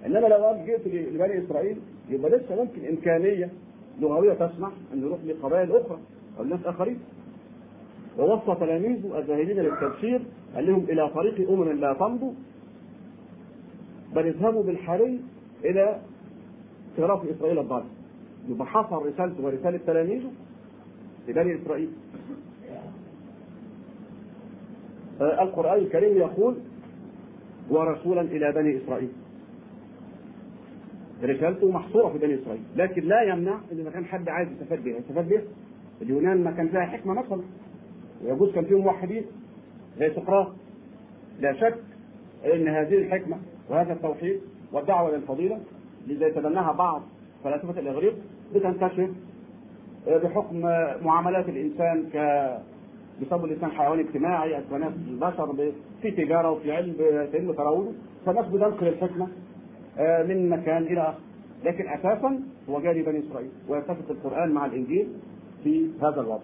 [0.05, 1.77] إنما لو قال جئت لبني إسرائيل
[2.09, 3.49] يبقى لسه ممكن إمكانية
[4.01, 5.99] لغوية تسمح إن يروح لقبائل أخرى.
[6.39, 6.99] أو ناس آخرين.
[8.17, 10.21] ووصى تلاميذه الذاهبين للتبشير
[10.55, 12.33] قال لهم إلى طريق امم لا تمضوا
[14.15, 15.21] بل اذهبوا بالحري
[15.65, 15.99] إلى
[16.97, 17.83] صراف إسرائيل الضال.
[18.49, 20.31] يبقى حصر رسالته ورسالة تلاميذه
[21.27, 21.89] لبني إسرائيل.
[25.21, 26.55] آه القرآن الكريم يقول
[27.69, 29.09] ورسولا إلى بني إسرائيل.
[31.23, 34.97] رسالته محصورة في بني إسرائيل لكن لا يمنع إن اذا كان حد عايز يستفاد بها
[34.97, 35.41] يستفاد بها
[36.01, 37.41] اليونان ما كان فيها حكمة مثلا.
[38.23, 39.25] ويجوز كان فيهم موحدين
[39.99, 40.47] زي سقراط
[41.39, 41.77] لا شك
[42.53, 43.37] إن هذه الحكمة
[43.69, 44.39] وهذا التوحيد
[44.73, 45.59] والدعوة للفضيله
[46.07, 47.01] اللي يتبناها بعض
[47.43, 48.15] فلاسفة الإغريق
[48.55, 49.09] بتنتشر
[50.07, 50.59] بحكم
[51.05, 52.17] معاملات الإنسان ك
[53.21, 55.71] بسبب الإنسان حيوان اجتماعي ناس البشر
[56.01, 56.93] في تجارة وفي علم
[57.31, 57.91] في تراوده
[58.25, 59.27] فالناس بتنقل الحكمة
[59.99, 61.19] من مكان إلى آخر.
[61.65, 62.39] لكن أساسا
[62.69, 65.07] هو جاري بني إسرائيل ويتفق القرآن مع الإنجيل.
[65.65, 66.43] في هذا الوضع.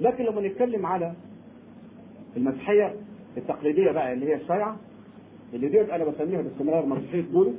[0.00, 1.12] لكن لما نتكلم على
[2.36, 2.94] المسيحية
[3.36, 4.76] التقليدية بقى اللي هي الشيعه
[5.54, 7.54] اللي ديت أنا بسميها باستمرار مسيحيه بولس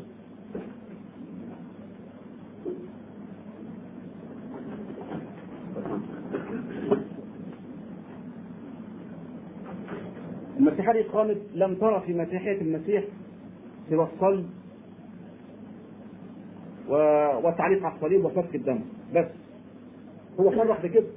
[10.60, 13.04] المسيحية دي قامت لم ترى في مسيحية المسيح
[13.90, 14.50] سوى الصلب
[16.90, 16.94] و...
[17.44, 18.80] والتعليق على الصليب وسفك الدم.
[19.16, 19.26] بس.
[20.40, 21.08] هو صرح بكده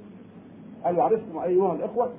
[0.85, 2.13] قال وعرفتم أيها الإخوة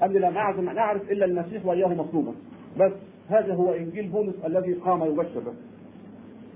[0.00, 2.32] قال لم اعزم ان اعرف إلا المسيح واياه مطلوبا
[2.78, 2.92] بس
[3.28, 5.52] هذا هو إنجيل بولس الذي قام يبشر به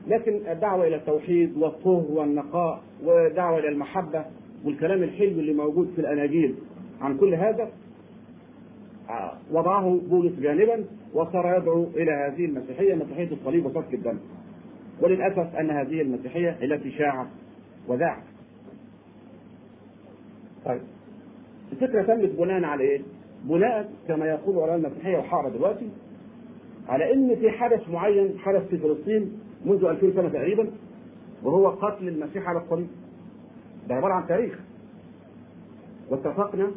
[0.06, 4.24] لكن الدعوة إلى التوحيد والطهر والنقاء والدعوه إلى المحبة
[4.64, 6.54] والكلام الحلو اللي موجود في الأناجيل
[7.00, 7.68] عن كل هذا
[9.52, 14.18] وضعه بولس جانبا وصار يدعو إلى هذه المسيحية مسيحية الصليب وسفك الدم.
[15.00, 17.26] وللأسف أن هذه المسيحية التي شاعت
[17.88, 18.22] وذاعت.
[20.64, 20.80] طيب
[21.72, 23.02] الفكرة تمت بناء على إيه؟
[23.44, 25.88] بناء كما يقول علماء المسيحية وحارة دلوقتي
[26.88, 30.70] على إن في حدث معين حدث في فلسطين منذ 2000 سنة تقريبا
[31.42, 32.88] وهو قتل المسيح على الصليب.
[33.88, 34.58] ده عبارة عن تاريخ.
[36.10, 36.70] واتفقنا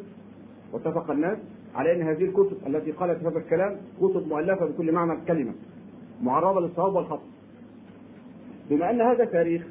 [0.73, 1.37] واتفق الناس
[1.75, 5.53] على إن هذه الكتب التي قالت هذا الكلام كتب مؤلفة بكل معنى الكلمة
[6.21, 7.23] معرضة للصواب والخطأ
[8.69, 9.67] بما أن هذا تاريخ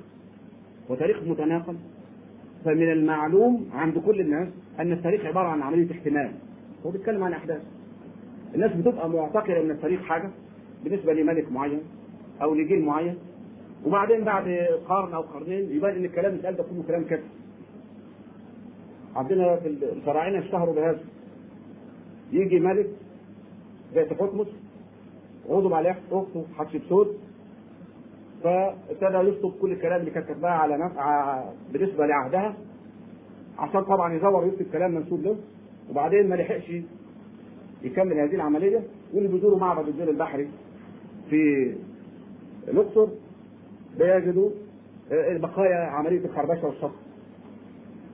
[0.88, 1.76] وتاريخ متناقل
[2.64, 4.48] فمن المعلوم عند كل الناس
[4.80, 6.32] أن التاريخ عبارة عن عملية احتمال.
[6.86, 7.62] هو بيتكلم عن أحداث.
[8.54, 10.30] الناس بتبقى معتقدة إن التاريخ حاجة
[10.84, 11.80] بالنسبة لملك معين
[12.42, 13.14] أو لجيل معين.
[13.86, 17.24] وبعدين بعد قرن أو قرنين يبان إن الكلام اللي ده كله كلام كذب.
[19.16, 21.00] عندنا في الفراعنه اشتهروا بهذا.
[22.32, 22.86] يجي ملك
[23.94, 24.46] زي تحتمس
[25.48, 27.16] غضب عليه أخته حتشبسوت
[28.44, 32.56] فابتدى يشطب كل الكلام اللي كانت كاتباه على نفع بالنسبة لعهدها
[33.58, 35.36] عشان طبعا يزور ويكتب كلام منسوب له
[35.90, 36.72] وبعدين ما لحقش
[37.82, 38.82] يكمل هذه العملية
[39.14, 40.48] واللي بيزوروا معبد الدين البحري
[41.30, 41.74] في
[42.68, 43.06] الأقصر
[43.98, 44.50] بيجدوا
[45.10, 46.90] بقايا عملية الخربشة والشط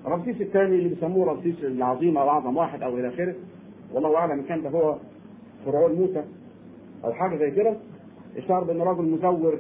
[0.06, 3.34] رمسيس الثاني اللي بيسموه رمسيس العظيم أو أعظم واحد أو إلى آخره
[3.92, 4.96] والله أعلم إن كان ده هو
[5.66, 6.24] فرعون موسى
[7.04, 7.76] أو حاجة زي كده
[8.36, 9.58] اشار بان راجل مزور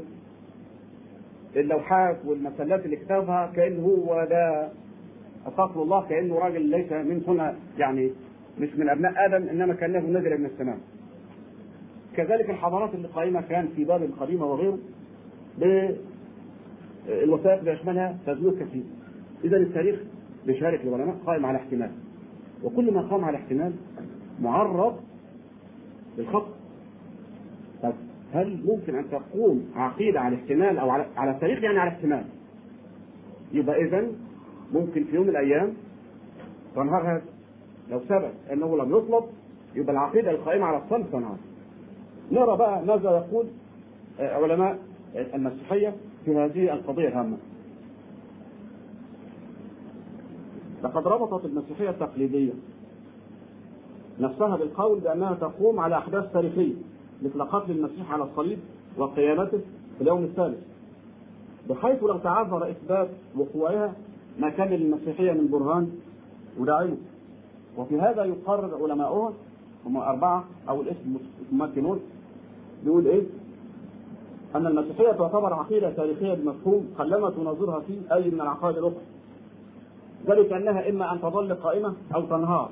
[1.56, 4.68] اللوحات والمسلات اللي كتبها كأنه هو ده
[5.46, 8.10] استغفر الله كأنه راجل ليس من هنا يعني
[8.60, 10.78] مش من أبناء آدم إنما كأنه نزل من السماء.
[12.16, 14.78] كذلك الحضارات اللي قائمة كان في بابل القديمة وغيره
[17.06, 18.82] بالوثائق بيشملها تزوير كثير.
[19.44, 20.00] اذا التاريخ
[20.46, 21.90] بشارك العلماء قائم على احتمال.
[22.64, 23.72] وكل ما قام على احتمال
[24.40, 25.00] معرض
[26.18, 26.61] للخطأ.
[28.32, 32.24] هل ممكن أن تقوم عقيدة على احتمال أو على, على التاريخ يعني على احتمال؟
[33.52, 34.06] يبقى اذا
[34.72, 35.74] ممكن في يوم من الأيام
[36.74, 37.22] تنهار هذا.
[37.90, 39.24] لو ثبت أنه لم يطلب
[39.74, 41.36] يبقى العقيدة القائمة على الصلب تنهار.
[42.32, 43.46] نرى بقى ماذا يقول
[44.18, 44.78] علماء
[45.34, 47.36] المسيحية في هذه القضية الهامة.
[50.82, 52.52] لقد ربطت المسيحية التقليدية
[54.20, 56.74] نفسها بالقول بأنها تقوم على أحداث تاريخية.
[57.22, 58.58] مثل قتل المسيح على الصليب
[58.98, 59.60] وقيامته
[59.96, 60.58] في اليوم الثالث.
[61.70, 63.92] بحيث لو تعذر إثبات وقوعها
[64.38, 65.90] ما كان للمسيحية من برهان
[66.58, 66.96] وداعية.
[67.78, 69.32] وفي هذا يقرر علماؤها
[69.86, 71.16] هم اربعه أو الاسم
[71.52, 72.00] ممكنون
[72.84, 73.22] بيقول إيه؟
[74.54, 79.00] أن المسيحية تعتبر عقيدة تاريخية بمفهوم قلما تناظرها فيه أي من العقائد الأخرى.
[80.26, 82.70] ذلك أنها إما أن تظل قائمة أو تنهار.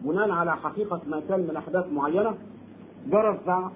[0.00, 2.34] بناء على حقيقة ما كان من أحداث معينة
[3.06, 3.70] جرى الزعم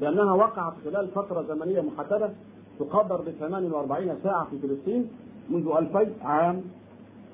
[0.00, 2.30] بانها وقعت خلال فترة زمنية محددة
[2.78, 5.10] تقدر ب 48 ساعة في فلسطين
[5.50, 6.62] منذ 2000 عام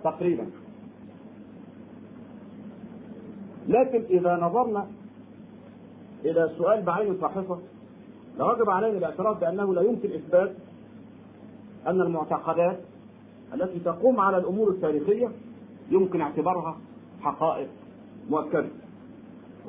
[0.05, 0.47] تقريبا.
[3.69, 4.87] لكن إذا نظرنا
[6.25, 7.59] إلى السؤال بعين فاحصه
[8.39, 10.53] لوجب علينا الاعتراف بأنه لا يمكن إثبات
[11.87, 12.79] أن المعتقدات
[13.55, 15.29] التي تقوم على الأمور التاريخية
[15.91, 16.77] يمكن اعتبارها
[17.21, 17.69] حقائق
[18.31, 18.69] مؤكدة.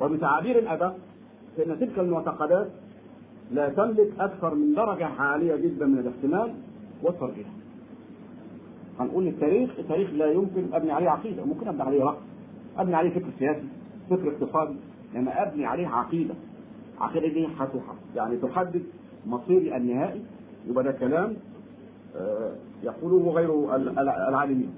[0.00, 0.96] وبتعابير ادق
[1.56, 2.68] فان تلك المعتقدات
[3.52, 6.54] لا تملك أكثر من درجة عالية جدا من الاحتمال
[7.02, 7.46] والترجيح.
[9.00, 12.16] هنقول التاريخ التاريخ لا يمكن أبني عليه عقيدة ممكن أبني عليه رأي
[12.78, 13.64] أبني عليه فكر سياسي
[14.10, 14.74] فكر اقتصادي
[15.14, 16.34] لما أبني عليه عقيدة.
[17.00, 17.82] عقيدة دي هتحدد
[18.16, 18.82] يعني تحدد
[19.26, 20.20] مصيري النهائي.
[20.68, 21.36] يبقى ده كلام
[22.16, 23.76] آه، يقوله غير
[24.28, 24.74] العالمين.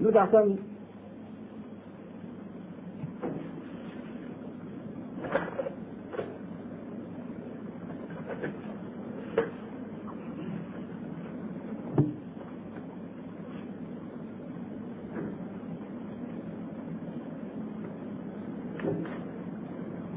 [0.00, 0.56] نرجع ثاني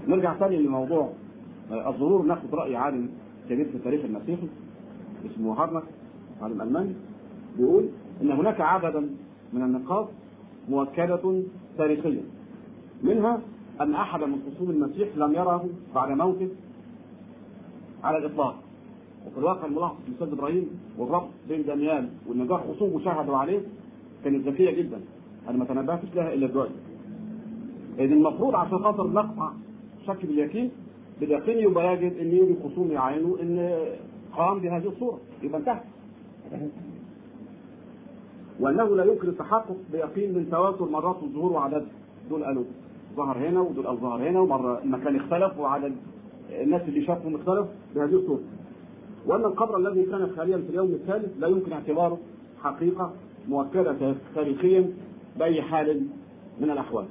[0.08, 1.10] نرجع ثاني لموضوع
[1.72, 3.10] الظهور ناخذ رأي عالم
[3.50, 4.48] كبير في التاريخ المسيحي
[5.26, 5.84] اسمه هارنك
[6.42, 6.94] عالم ألماني
[7.58, 7.90] بيقول
[8.22, 9.00] إن هناك عددا
[9.54, 10.08] من النقاط
[10.70, 11.44] مؤكدة
[11.78, 12.24] تاريخيا
[13.04, 13.42] منها
[13.82, 16.50] أن أحد من خصوم المسيح لم يره بعد موته
[18.04, 18.56] على الإطلاق.
[19.28, 23.62] وفي الواقع الملاحظ الأستاذ إبراهيم والربط بين دانيال والنجاح خصومه شهدوا عليه
[24.24, 25.02] كانت ذكيه جدا.
[25.50, 26.74] أنا ما تنبهتش لها إلا دلوقتي
[28.00, 29.52] إذن المفروض عشان خاطر نقطع
[30.08, 30.72] شك باليقين
[31.20, 33.80] باليقين يبقى يجب إن يجي خصوم يعينوا إن
[34.38, 35.20] قام بهذه الصورة.
[35.44, 35.82] يبقى انتهى.
[38.60, 41.86] وأنه لا يمكن التحقق بيقين من تواتر مرات الظهور وعددها
[42.30, 42.64] دول قالوا
[43.16, 45.96] ظهر هنا ودول قالوا ظهر هنا ومرة المكان اختلف وعدد
[46.50, 48.42] الناس اللي شافهم اختلف بهذه الصورة
[49.26, 52.20] وأن القبر الذي كان خاليا في اليوم الثالث لا يمكن اعتباره
[52.64, 53.14] حقيقة
[53.48, 54.94] مؤكدة تاريخيا
[55.40, 56.08] بأي حال
[56.62, 57.06] من الأحوال.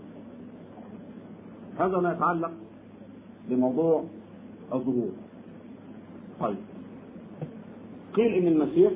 [1.79, 2.51] هذا ما يتعلق
[3.49, 4.05] بموضوع
[4.73, 5.11] الظهور.
[6.41, 6.57] طيب.
[8.15, 8.93] قيل إن المسيح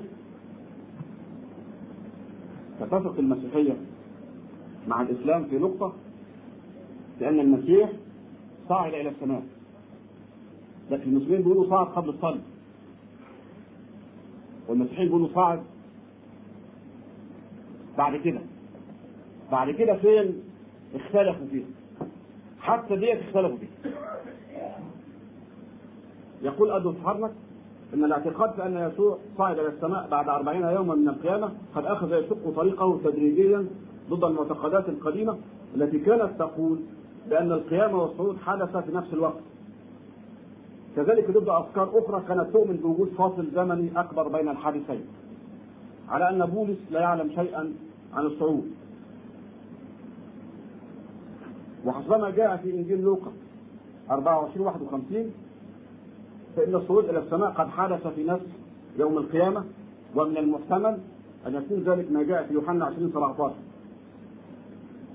[2.81, 3.77] تتفق المسيحية
[4.89, 5.93] مع الإسلام في نقطة
[7.21, 7.93] لأن المسيح
[8.69, 9.43] صعد إلى السماء.
[10.91, 12.41] لكن المسلمين بيقولوا صعد قبل الصلب.
[14.69, 15.63] والمسيحيين بيقولوا صعد
[17.99, 18.41] بعد كده.
[19.53, 20.43] بعد كده فين
[20.95, 21.65] اختلفوا فيه
[22.61, 23.91] حتى ديت اختلفوا فيه
[26.43, 27.31] يقول أدولف هارنك
[27.95, 32.51] إن الاعتقاد بان يسوع صعد إلى السماء بعد أربعين يوما من القيامة قد أخذ يشق
[32.57, 33.67] طريقه تدريجيا
[34.11, 35.39] ضد المعتقدات القديمة
[35.77, 36.81] التي كانت تقول
[37.31, 39.41] بأن القيامة والصعود حدث في نفس الوقت.
[40.97, 45.05] كذلك ضد أفكار أخرى كانت تؤمن بوجود فاصل زمني أكبر بين الحادثين.
[46.09, 47.73] على أن بولس لا يعلم شيئا
[48.15, 48.71] عن الصعود.
[51.87, 53.33] وحسبما جاء في إنجيل لوقا
[54.11, 55.33] 24 51
[56.57, 58.47] فإن الصعود إلى السماء قد حدث في نفس
[58.99, 59.65] يوم القيامة
[60.17, 60.99] ومن المحتمل
[61.47, 63.55] أن يكون ذلك ما جاء في يوحنا 20 17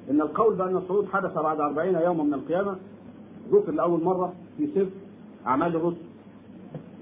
[0.10, 2.76] إن القول بأن الصعود حدث بعد 40 يوما من القيامة
[3.52, 5.05] ذكر لأول مرة في سفر
[5.48, 5.98] أعمال الرسل.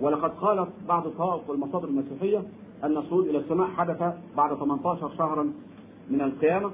[0.02, 2.44] ولقد قالت بعض الطوائف والمصادر المسيحية
[2.84, 5.54] أن الصعود إلى السماء حدث بعد 18 شهرا
[6.10, 6.72] من القيامة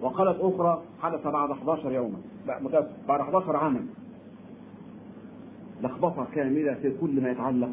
[0.00, 2.18] وقالت أخرى حدث بعد 11 يوما.
[3.08, 3.86] بعد 11 عاما.
[5.82, 7.70] لخبطة كاملة في كل ما يتعلق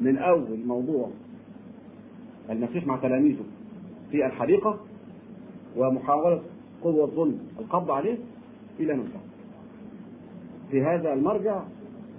[0.00, 1.10] من أول موضوع
[2.50, 3.44] المسيح مع تلاميذه
[4.10, 4.78] في الحديقة
[5.76, 6.42] ومحاولة
[6.82, 8.18] قوة الظلم القبض عليه
[8.80, 9.20] إلى نصره.
[10.70, 11.62] في هذا المرجع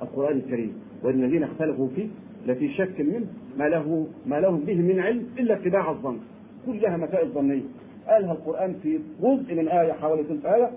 [0.02, 0.74] القرآن الكريم
[1.04, 2.08] والذين اختلفوا فيه
[2.48, 3.26] لفي شك منه
[3.58, 6.18] ما له ما لهم به من علم إلا اتباع الظن.
[6.66, 7.62] كلها مسائل ظنيه
[8.08, 10.72] قالها القرآن في جزء من آية حوالي ثلث آية.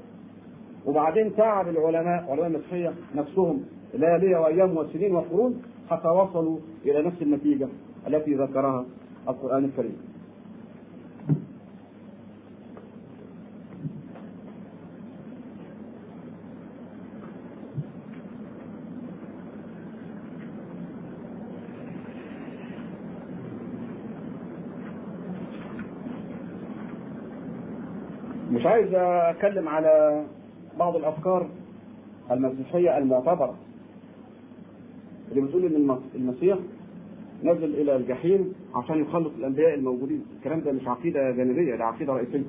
[0.87, 3.63] وبعدين تعب العلماء علماء المسيحية نفسهم
[3.95, 7.69] ليالي وأيام وسنين وقرون حتى وصلوا إلى نفس النتيجة
[8.07, 8.85] التي ذكرها
[9.29, 9.97] القرآن الكريم.
[28.51, 30.25] مش عايز أتكلم على
[30.79, 31.47] بعض الأفكار
[32.31, 33.55] المسيحية المعتبره
[35.31, 36.59] اللي بتقول المس- المسيح
[37.45, 40.25] نزل إلى الجحيم عشان يخلص الأنبياء الموجودين.
[40.39, 42.45] الكلام ده مش عقيدة جانبية ده عقيدة رئيسية.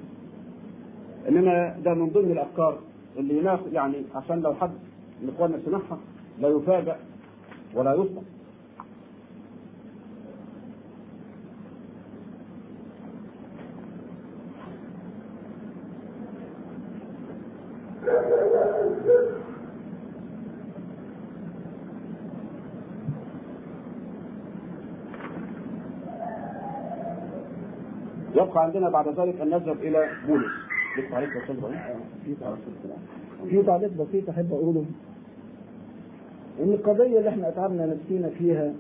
[1.30, 2.78] إنما ده من ضمن الأفكار
[3.18, 4.72] اللي يعني عشان لو حد
[5.22, 6.00] من إخواننا سمعها
[6.40, 6.96] لا يفاجأ
[7.76, 8.24] ولا يصدق
[28.50, 30.52] يبقى عندنا بعد ذلك أن نذهب إلى بولس
[33.50, 34.86] في تعليق بسيط أحب أقوله.
[36.60, 38.74] إن القضية اللي إحنا أتعبنا نفسينا فيها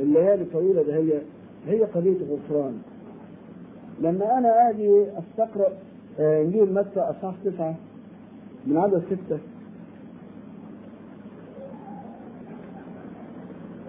[0.00, 1.20] الليالي الطويلة ده هي
[1.66, 2.82] هي قضية الغفران
[4.00, 5.68] لما أنا آجي أستقرأ
[6.20, 7.74] آه، إنجيل متى أصحاح تسعة
[8.66, 9.38] من عدد ستة.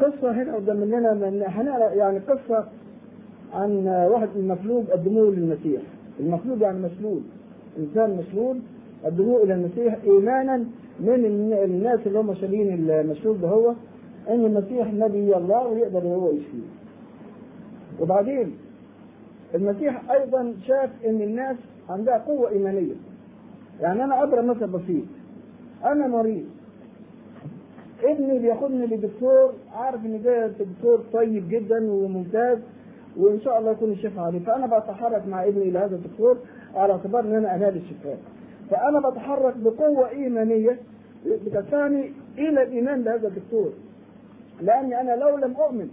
[0.01, 2.65] قصة هنا قدام مننا من هنقرأ يعني قصة
[3.55, 5.81] عن واحد المفلوج قدموه للمسيح.
[6.19, 7.21] المفلوج يعني مسلول.
[7.79, 8.59] إنسان مسلول
[9.05, 10.57] قدموه إلى المسيح ايمانا
[10.99, 13.73] من الن- الناس اللي هم شايلين المسلول ده هو
[14.29, 16.67] إن المسيح نبي الله ويقدر هو يشفيه
[18.01, 18.51] وبعدين
[19.55, 21.55] المسيح أيضا شاف إن الناس
[21.89, 22.93] عندها قوة إيمانية.
[23.81, 25.03] يعني أنا اضرب مثل بسيط.
[25.85, 26.45] أنا مريض.
[28.03, 32.57] ابني بياخدني لدكتور عارف إن ده دكتور طيب جدا وممتاز.
[33.17, 36.37] وإن شاء الله يكون الشفاء عليه فأنا بتحرك مع ابني إلى هذا الدكتور
[36.75, 38.17] على اعتبار إن أنا انال الشفاء
[38.71, 40.79] فأنا بتحرك بقوة إيمانية
[41.25, 43.71] بتدفعني إلى الإيمان بهذا الدكتور
[44.61, 45.89] لأني أنا لو لم أؤمن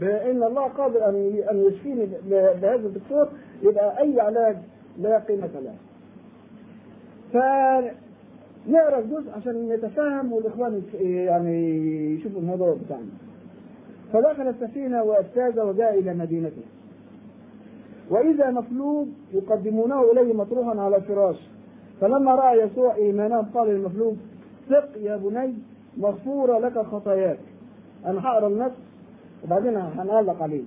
[0.00, 1.14] بإن الله قادر أن
[1.50, 3.28] أن يشفيني بهذا الدكتور
[3.62, 4.56] يبقى أي علاج
[4.98, 5.74] لا قيمة له.
[7.32, 11.76] فنقرأ الجزء عشان نتفاهم والإخوان يعني
[12.14, 13.06] يشوفوا الموضوع بتاعنا.
[14.12, 16.62] فدخل السفينه واجتاز وجاء إلى مدينته.
[18.10, 21.36] وإذا مفلوج يقدمونه إليه مطروحا على فراش
[22.00, 24.14] فلما رأى يسوع ايمانهم قال للمفلوج
[24.68, 25.54] ثق يا بني
[25.96, 27.38] مغفورة لك خطاياك.
[28.06, 28.72] أنا هقرا النص
[29.44, 30.62] وبعدين هنعلق عليه.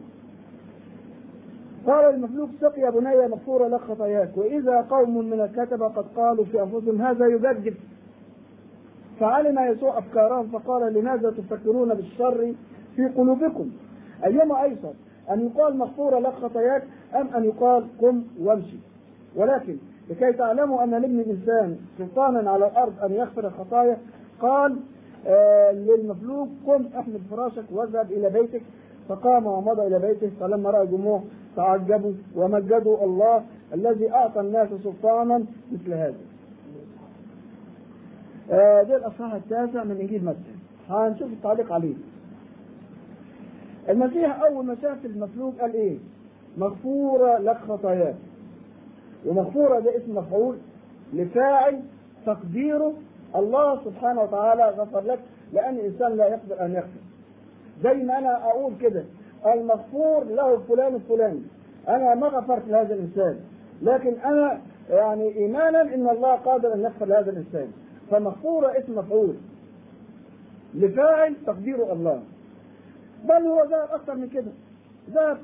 [1.88, 6.62] قال المفلوج ثق يا بني مغفورة لك خطاياك وإذا قوم من الكتبة قد قالوا في
[6.62, 7.74] أنفسهم هذا يجدد
[9.20, 12.54] فعلم يسوع أفكارهم فقال لماذا تفكرون بالشر
[13.00, 13.70] في قلوبكم.
[14.26, 14.94] أيما أيسر
[15.32, 16.84] أن يقال مغفورة لك خطاياك
[17.16, 18.78] أم أن يقال قم وامشي.
[19.36, 19.78] ولكن
[20.10, 23.98] لكي تعلموا أن لابن الإنسان سلطانا على الأرض أن يغفر الخطايا
[24.42, 24.78] قال
[25.28, 28.62] آه للمفلوج قم احمل فراشك واذهب إلى بيتك.
[29.10, 30.32] فقام ومضى إلى بيته.
[30.40, 31.22] فلما رأى الجموع
[31.56, 33.44] تعجبوا ومجدوا الله
[33.74, 36.18] الذي أعطى الناس سلطانا مثل هذا.
[38.52, 40.38] آه ده الأصحاح التاسع من إنجيل متى
[40.90, 41.94] هنشوف التعليق عليه.
[43.90, 45.98] المسيح أول ما شاف المفلوج قال إيه؟
[46.58, 48.16] مغفورة لك خطاياك.
[49.26, 50.58] ومغفورة ده اسم مفعول
[51.14, 51.82] لفاعل
[52.26, 52.94] تقديره
[53.36, 55.20] الله سبحانه وتعالى غفر لك
[55.54, 57.00] لأن الإنسان لا يقدر أن يغفر.
[57.84, 59.04] زي ما أنا أقول كده
[59.46, 61.42] المغفور له فلان الفلاني
[61.88, 63.40] أنا ما غفرت لهذا الإنسان.
[63.82, 67.68] لكن أنا يعني إيمانا إن الله قادر أن يغفر لهذا الإنسان.
[68.12, 69.36] فمغفورة اسم مفعول
[70.76, 72.22] لفاعل تقديره الله.
[73.24, 74.52] بل هو ذهب أكثر من كده.
[75.10, 75.38] ذهب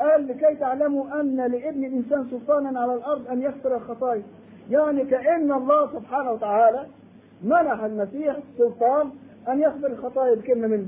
[0.00, 4.22] قال لكي تعلموا أن لابن الإنسان سلطانا على الأرض أن يغفر الخطايا
[4.70, 6.86] يعني كأن الله سبحانه وتعالى
[7.44, 9.10] منح المسيح سلطان
[9.48, 10.86] أن يغفر الخطايا بكلمة منه.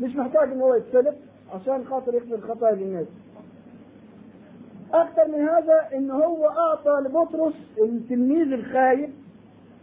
[0.00, 1.14] مش محتاج إن هو يتسلب
[1.54, 3.06] عشان خاطر يغفر الخطايا للناس.
[4.92, 9.10] أكثر من هذا إن هو أعطى لبطرس التلميذ الخايب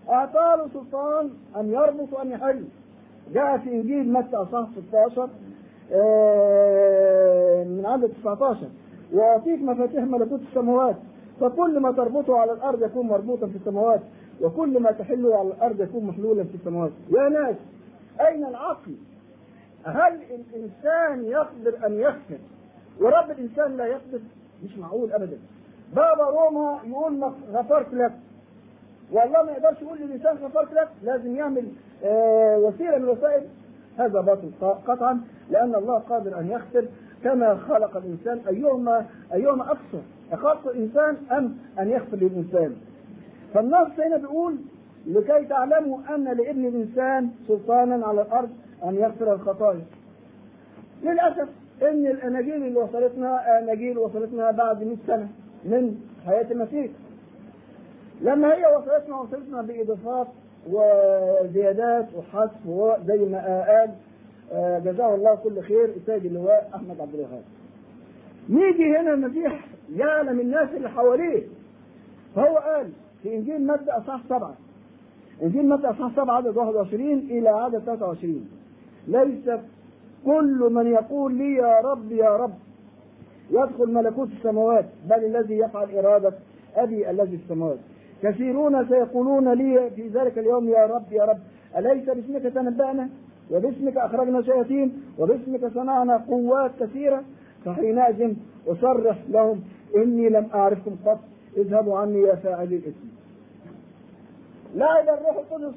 [0.10, 2.66] أعطى له سلطان أن يربط وأن يحل.
[3.34, 5.30] جاء في إنجيل متى اصحاح 16 آه،
[7.66, 8.68] من عدد 19
[9.14, 10.96] واعطيك مفاتيح ملكوت السماوات.
[11.42, 14.02] فكل ما تربطه على الأرض يكون مربوطا في السماوات.
[14.42, 16.92] وكل ما تحله على الأرض يكون محلولا في السماوات.
[17.10, 17.56] يا ناس
[18.28, 18.96] أين العقل؟
[19.84, 22.38] هل الإنسان يقدر أن يغفر
[23.02, 24.20] ورب الإنسان لا يقدر
[24.64, 25.38] مش معقول ابدا.
[25.96, 27.24] بابا روما يقول
[27.54, 28.12] غفرت لك.
[29.12, 31.66] والله ما يقدرش يقول للإنسان غفرت لك لازم يعمل
[32.04, 33.44] آه وسيلة من الوسائل.
[33.98, 34.52] هذا باطل
[34.88, 36.86] قطعا لأن الله قادر أن يغفر
[37.24, 38.40] كما خلق الإنسان.
[38.48, 40.02] ايهما أيهما اقصى
[40.34, 42.76] خلق الإنسان أم أن يغفر للإنسان؟
[43.54, 44.56] فالنص هنا بيقول
[45.08, 48.50] لكي تعلموا أن لابن الإنسان سلطانا على الأرض
[48.84, 49.82] أن يغفر الخطايا.
[51.04, 51.48] للأسف
[51.82, 55.30] إن الأناجيل اللي وصلتنا أناجيل وصلتنا بعد 100 سنة
[55.66, 56.92] من حياة المسيح.
[58.22, 60.28] لما هي وصلتنا وصلتنا بإضافات
[60.72, 62.52] وزيادات وحذف
[63.08, 63.92] زي ما قال
[64.84, 67.44] جزاه الله كل خير السيد اللواء أحمد عبد الوهاب.
[68.50, 71.44] يجي هنا المسيح يعلم الناس اللي حواليه.
[72.36, 72.90] فهو قال
[73.24, 74.56] في إنجيل متى أصحاح سبعة.
[75.44, 78.50] إنجيل متى أصحاح سبعة عدد 21 إلى عدد 23
[79.08, 79.60] ليس
[80.26, 82.54] كل من يقول لي يا رب يا رب
[83.52, 86.34] يدخل ملكوت السماوات بل الذي يفعل إرادة
[86.76, 87.78] أبي الذي في السماوات.
[88.26, 91.40] كثيرون سيقولون لي في ذلك اليوم يا رب يا رب
[91.78, 93.10] أليس باسمك تنبأنا
[93.52, 94.88] وباسمك أخرجنا شياطين
[95.20, 97.24] وباسمك صنعنا قوات كثيرة؟
[97.66, 98.34] فحينئذ
[98.68, 99.64] أصرح لهم
[99.96, 101.20] إني لم أعرفكم قط
[101.58, 103.08] اذهبوا عني يا فاعلي الإثم
[104.76, 105.76] لعب الروح القدس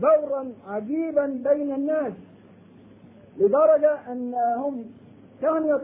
[0.00, 2.12] دورا عجيبا بين الناس
[3.38, 4.84] لدرجة أنهم
[5.42, 5.78] كانوا